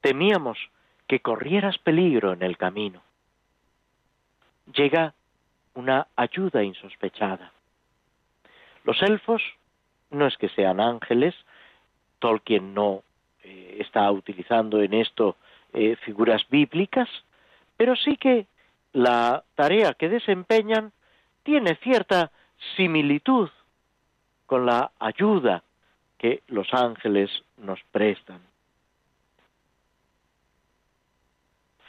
Temíamos 0.00 0.58
que 1.06 1.20
corrieras 1.20 1.78
peligro 1.78 2.32
en 2.32 2.42
el 2.42 2.56
camino. 2.56 3.02
Llega 4.74 5.14
una 5.74 6.08
ayuda 6.16 6.64
insospechada. 6.64 7.52
Los 8.84 9.00
elfos 9.02 9.42
no 10.12 10.26
es 10.26 10.36
que 10.36 10.48
sean 10.50 10.80
ángeles, 10.80 11.34
Tolkien 12.18 12.74
no 12.74 13.02
eh, 13.42 13.78
está 13.80 14.10
utilizando 14.10 14.80
en 14.80 14.94
esto 14.94 15.36
eh, 15.72 15.96
figuras 16.04 16.42
bíblicas, 16.48 17.08
pero 17.76 17.96
sí 17.96 18.16
que 18.16 18.46
la 18.92 19.42
tarea 19.54 19.94
que 19.94 20.08
desempeñan 20.08 20.92
tiene 21.42 21.76
cierta 21.76 22.30
similitud 22.76 23.48
con 24.46 24.66
la 24.66 24.92
ayuda 24.98 25.62
que 26.18 26.42
los 26.48 26.72
ángeles 26.72 27.30
nos 27.56 27.80
prestan. 27.90 28.40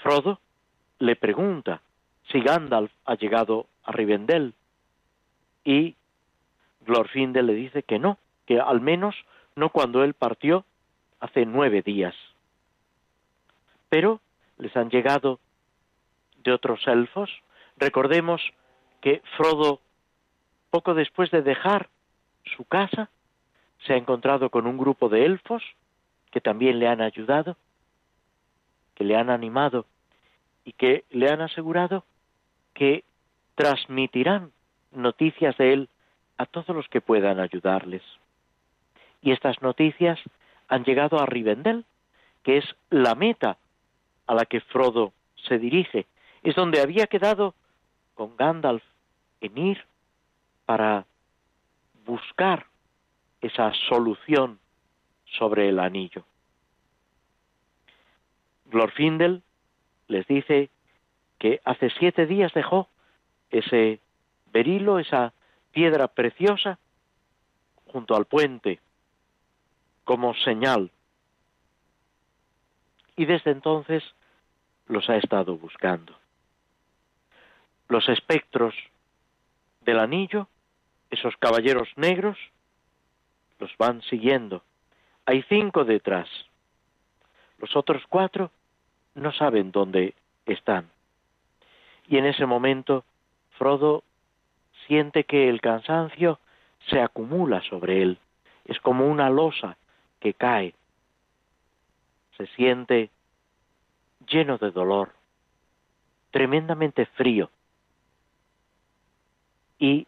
Frodo 0.02 0.40
le 1.00 1.16
pregunta 1.16 1.82
si 2.32 2.42
Gandalf 2.42 2.92
ha 3.06 3.16
llegado 3.16 3.68
a 3.84 3.92
Rivendell 3.92 4.54
y 5.64 5.96
Glorfindel 6.86 7.48
le 7.48 7.54
dice 7.54 7.84
que 7.84 8.00
no, 8.00 8.18
que 8.46 8.60
al 8.60 8.82
menos 8.82 9.16
no 9.56 9.70
cuando 9.70 10.04
él 10.04 10.14
partió 10.14 10.66
hace 11.20 11.46
nueve 11.46 11.82
días. 11.82 12.16
Pero 13.90 14.20
les 14.58 14.76
han 14.76 14.90
llegado 14.90 15.40
de 16.44 16.52
otros 16.52 16.86
elfos. 16.88 17.30
Recordemos 17.78 18.42
que 19.02 19.22
Frodo, 19.38 19.80
poco 20.70 20.94
después 20.94 21.32
de 21.32 21.42
dejar 21.42 21.90
su 22.56 22.66
casa, 22.66 23.10
se 23.86 23.94
ha 23.94 23.98
encontrado 23.98 24.50
con 24.50 24.68
un 24.68 24.78
grupo 24.78 25.10
de 25.10 25.26
elfos 25.26 25.64
que 26.32 26.42
también 26.42 26.80
le 26.80 26.88
han 26.88 27.02
ayudado, 27.02 27.58
que 28.96 29.04
le 29.04 29.16
han 29.16 29.30
animado 29.30 29.86
y 30.66 30.74
que 30.74 31.04
le 31.10 31.30
han 31.30 31.42
asegurado 31.42 32.06
que 32.74 33.04
transmitirán 33.56 34.52
noticias 34.92 35.56
de 35.58 35.74
él 35.74 35.90
a 36.44 36.46
todos 36.46 36.76
los 36.76 36.88
que 36.90 37.02
puedan 37.02 37.40
ayudarles. 37.40 38.04
Y 39.22 39.32
estas 39.32 39.62
noticias 39.62 40.20
han 40.68 40.84
llegado 40.84 41.20
a 41.20 41.26
Rivendell, 41.26 41.86
que 42.44 42.58
es 42.58 42.66
la 42.90 43.16
meta 43.16 43.58
a 44.28 44.36
la 44.36 44.46
que 44.46 44.60
Frodo 44.60 45.14
se 45.48 45.58
dirige, 45.58 46.06
es 46.44 46.56
donde 46.56 46.82
había 46.82 47.08
quedado 47.08 47.56
con 48.14 48.36
Gandalf 48.36 48.84
en 49.42 49.58
ir 49.58 49.86
para 50.66 51.06
buscar 52.06 52.66
esa 53.42 53.74
solución 53.90 54.60
sobre 55.26 55.70
el 55.70 55.80
anillo. 55.80 56.24
Glorfindel 58.66 59.44
les 60.08 60.28
dice 60.28 60.70
que 61.40 61.62
hace 61.64 61.90
siete 61.92 62.26
días 62.26 62.54
dejó 62.54 62.90
ese 63.50 64.00
berilo, 64.52 65.00
esa 65.00 65.34
piedra 65.74 66.08
preciosa, 66.08 66.80
junto 67.88 68.16
al 68.16 68.26
puente, 68.26 68.80
como 70.06 70.34
señal. 70.36 70.92
Y 73.18 73.26
desde 73.26 73.52
entonces 73.52 74.04
los 74.88 75.10
ha 75.10 75.18
estado 75.18 75.58
buscando. 75.58 76.16
Los 77.90 78.08
espectros 78.08 78.74
del 79.82 80.00
anillo, 80.00 80.48
esos 81.10 81.36
caballeros 81.38 81.90
negros, 81.96 82.38
los 83.60 83.76
van 83.78 84.02
siguiendo. 84.04 84.64
Hay 85.26 85.44
cinco 85.50 85.84
detrás. 85.86 86.30
Los 87.58 87.76
otros 87.76 88.04
cuatro 88.10 88.52
no 89.16 89.32
saben 89.32 89.72
dónde 89.72 90.16
están. 90.46 90.90
Y 92.08 92.18
en 92.18 92.26
ese 92.26 92.46
momento 92.46 93.06
Frodo 93.58 94.04
siente 94.88 95.24
que 95.24 95.50
el 95.50 95.62
cansancio 95.62 96.40
se 96.90 97.02
acumula 97.02 97.62
sobre 97.62 98.02
él. 98.02 98.18
Es 98.66 98.80
como 98.80 99.08
una 99.08 99.30
losa 99.30 99.78
que 100.20 100.34
cae. 100.34 100.74
Se 102.38 102.48
siente 102.48 103.10
lleno 104.28 104.58
de 104.58 104.72
dolor, 104.72 105.12
tremendamente 106.32 107.06
frío. 107.06 107.50
y 109.80 110.08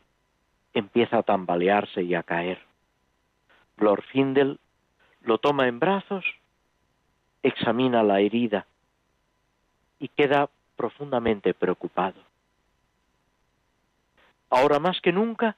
empieza 0.73 1.17
a 1.17 1.23
tambalearse 1.23 2.01
y 2.01 2.15
a 2.15 2.23
caer. 2.23 2.59
Lord 3.75 4.03
Findel 4.03 4.57
lo 5.21 5.37
toma 5.37 5.67
en 5.67 5.79
brazos, 5.79 6.23
examina 7.43 8.03
la 8.03 8.21
herida 8.21 8.65
y 9.99 10.07
queda 10.07 10.49
profundamente 10.77 11.53
preocupado. 11.53 12.21
Ahora 14.49 14.79
más 14.79 14.99
que 15.01 15.11
nunca 15.11 15.57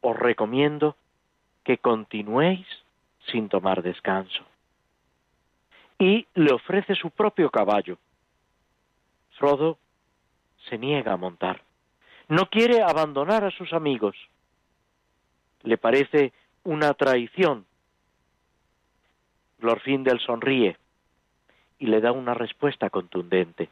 os 0.00 0.16
recomiendo 0.16 0.96
que 1.64 1.78
continuéis 1.78 2.66
sin 3.30 3.48
tomar 3.48 3.82
descanso. 3.82 4.44
Y 5.98 6.26
le 6.34 6.52
ofrece 6.52 6.94
su 6.94 7.10
propio 7.10 7.50
caballo. 7.50 7.98
Frodo 9.38 9.78
se 10.68 10.78
niega 10.78 11.12
a 11.12 11.16
montar. 11.16 11.62
No 12.28 12.46
quiere 12.46 12.82
abandonar 12.82 13.44
a 13.44 13.50
sus 13.50 13.72
amigos. 13.72 14.16
Le 15.62 15.78
parece 15.78 16.32
una 16.64 16.94
traición. 16.94 17.66
Glorfindel 19.58 20.18
sonríe 20.20 20.76
y 21.78 21.86
le 21.86 22.00
da 22.00 22.12
una 22.12 22.34
respuesta 22.34 22.90
contundente. 22.90 23.68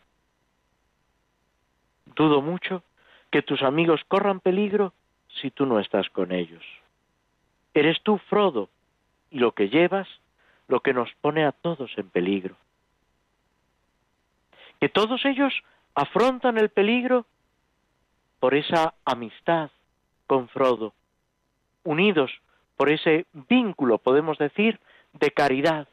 Dudo 2.15 2.43
mucho 2.43 2.83
que 3.31 3.43
tus 3.43 3.63
amigos 3.63 4.01
corran 4.09 4.41
peligro 4.41 4.93
si 5.41 5.51
tú 5.51 5.67
no 5.67 5.79
estás 5.79 6.09
con 6.11 6.33
ellos. 6.33 6.65
Eres 7.75 8.03
tú, 8.03 8.19
Frodo, 8.19 8.69
y 9.31 9.39
lo 9.39 9.53
que 9.53 9.69
llevas, 9.69 10.09
lo 10.69 10.81
que 10.81 10.93
nos 10.93 11.13
pone 11.21 11.45
a 11.45 11.53
todos 11.53 11.91
en 11.97 12.11
peligro. 12.11 12.57
Que 14.81 14.89
todos 14.89 15.25
ellos 15.25 15.53
afrontan 15.95 16.59
el 16.59 16.71
peligro 16.71 17.27
por 18.41 18.55
esa 18.55 18.95
amistad 19.05 19.71
con 20.27 20.49
Frodo, 20.49 20.93
unidos 21.85 22.31
por 22.77 22.89
ese 22.89 23.27
vínculo, 23.49 23.99
podemos 23.99 24.39
decir, 24.39 24.81
de 25.13 25.31
caridad. 25.31 25.87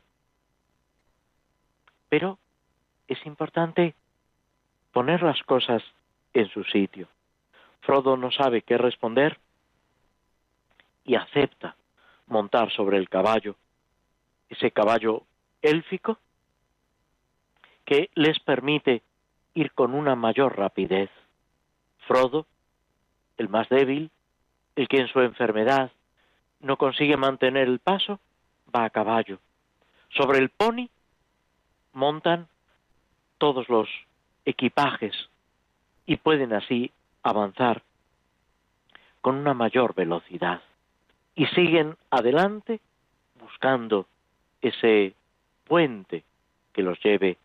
Pero 2.10 2.40
es 3.08 3.24
importante 3.26 3.94
poner 4.94 5.22
las 5.22 5.42
cosas 5.44 5.84
en 6.34 6.48
su 6.50 6.64
sitio. 6.64 7.10
Frodo 7.88 8.18
no 8.18 8.32
sabe 8.32 8.64
qué 8.64 8.78
responder 8.78 9.40
y 11.06 11.16
acepta 11.16 11.78
montar 12.26 12.70
sobre 12.74 12.98
el 12.98 13.08
caballo, 13.08 13.56
ese 14.50 14.72
caballo 14.72 15.24
élfico 15.62 16.20
que 17.86 18.10
les 18.14 18.40
permite 18.40 19.04
ir 19.54 19.72
con 19.72 19.94
una 19.94 20.18
mayor 20.18 20.58
rapidez. 20.58 21.10
Frodo, 22.00 22.46
el 23.38 23.48
más 23.48 23.70
débil, 23.70 24.12
el 24.76 24.90
que 24.90 24.98
en 24.98 25.08
su 25.08 25.22
enfermedad 25.22 25.90
no 26.60 26.76
consigue 26.76 27.16
mantener 27.16 27.70
el 27.70 27.80
paso, 27.80 28.20
va 28.76 28.84
a 28.84 28.90
caballo. 28.90 29.40
Sobre 30.10 30.40
el 30.40 30.50
pony 30.50 30.90
montan 31.94 32.50
todos 33.38 33.70
los 33.70 33.88
equipajes 34.44 35.30
y 36.06 36.18
pueden 36.18 36.52
así 36.52 36.92
avanzar 37.30 37.84
con 39.22 39.36
una 39.36 39.54
mayor 39.54 39.94
velocidad 39.94 40.62
y 41.36 41.46
siguen 41.48 41.98
adelante 42.10 42.80
buscando 43.40 44.08
ese 44.62 45.14
puente 45.66 46.24
que 46.74 46.82
los 46.82 47.02
lleve 47.04 47.38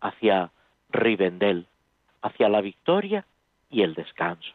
hacia 0.00 0.50
Rivendell, 0.90 1.66
hacia 2.22 2.48
la 2.48 2.60
victoria 2.60 3.24
y 3.70 3.82
el 3.82 3.94
descanso. 3.94 4.52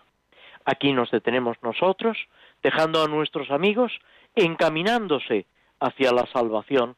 Aquí 0.65 0.93
nos 0.93 1.11
detenemos 1.11 1.57
nosotros, 1.61 2.17
dejando 2.61 3.03
a 3.03 3.07
nuestros 3.07 3.51
amigos 3.51 3.91
encaminándose 4.35 5.45
hacia 5.79 6.11
la 6.11 6.25
salvación, 6.27 6.95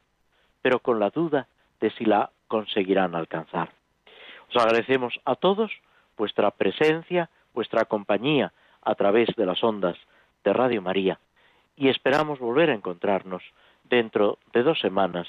pero 0.62 0.80
con 0.80 0.98
la 0.98 1.10
duda 1.10 1.46
de 1.80 1.90
si 1.90 2.04
la 2.04 2.30
conseguirán 2.48 3.14
alcanzar. 3.14 3.70
Os 4.48 4.56
agradecemos 4.56 5.20
a 5.24 5.36
todos 5.36 5.70
vuestra 6.16 6.50
presencia, 6.50 7.28
vuestra 7.58 7.86
compañía 7.86 8.52
a 8.82 8.94
través 8.94 9.34
de 9.36 9.44
las 9.44 9.64
ondas 9.64 9.96
de 10.44 10.52
Radio 10.52 10.80
María 10.80 11.18
y 11.74 11.88
esperamos 11.88 12.38
volver 12.38 12.70
a 12.70 12.74
encontrarnos 12.74 13.42
dentro 13.82 14.38
de 14.52 14.62
dos 14.62 14.78
semanas, 14.78 15.26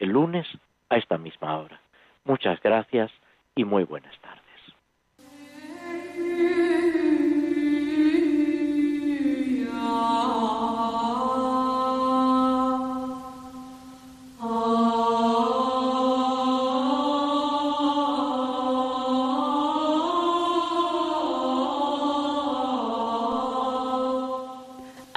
el 0.00 0.08
lunes, 0.08 0.48
a 0.88 0.96
esta 0.96 1.18
misma 1.18 1.56
hora. 1.58 1.80
Muchas 2.24 2.60
gracias 2.60 3.12
y 3.54 3.62
muy 3.64 3.84
buenas 3.84 4.18
tardes. 4.18 4.41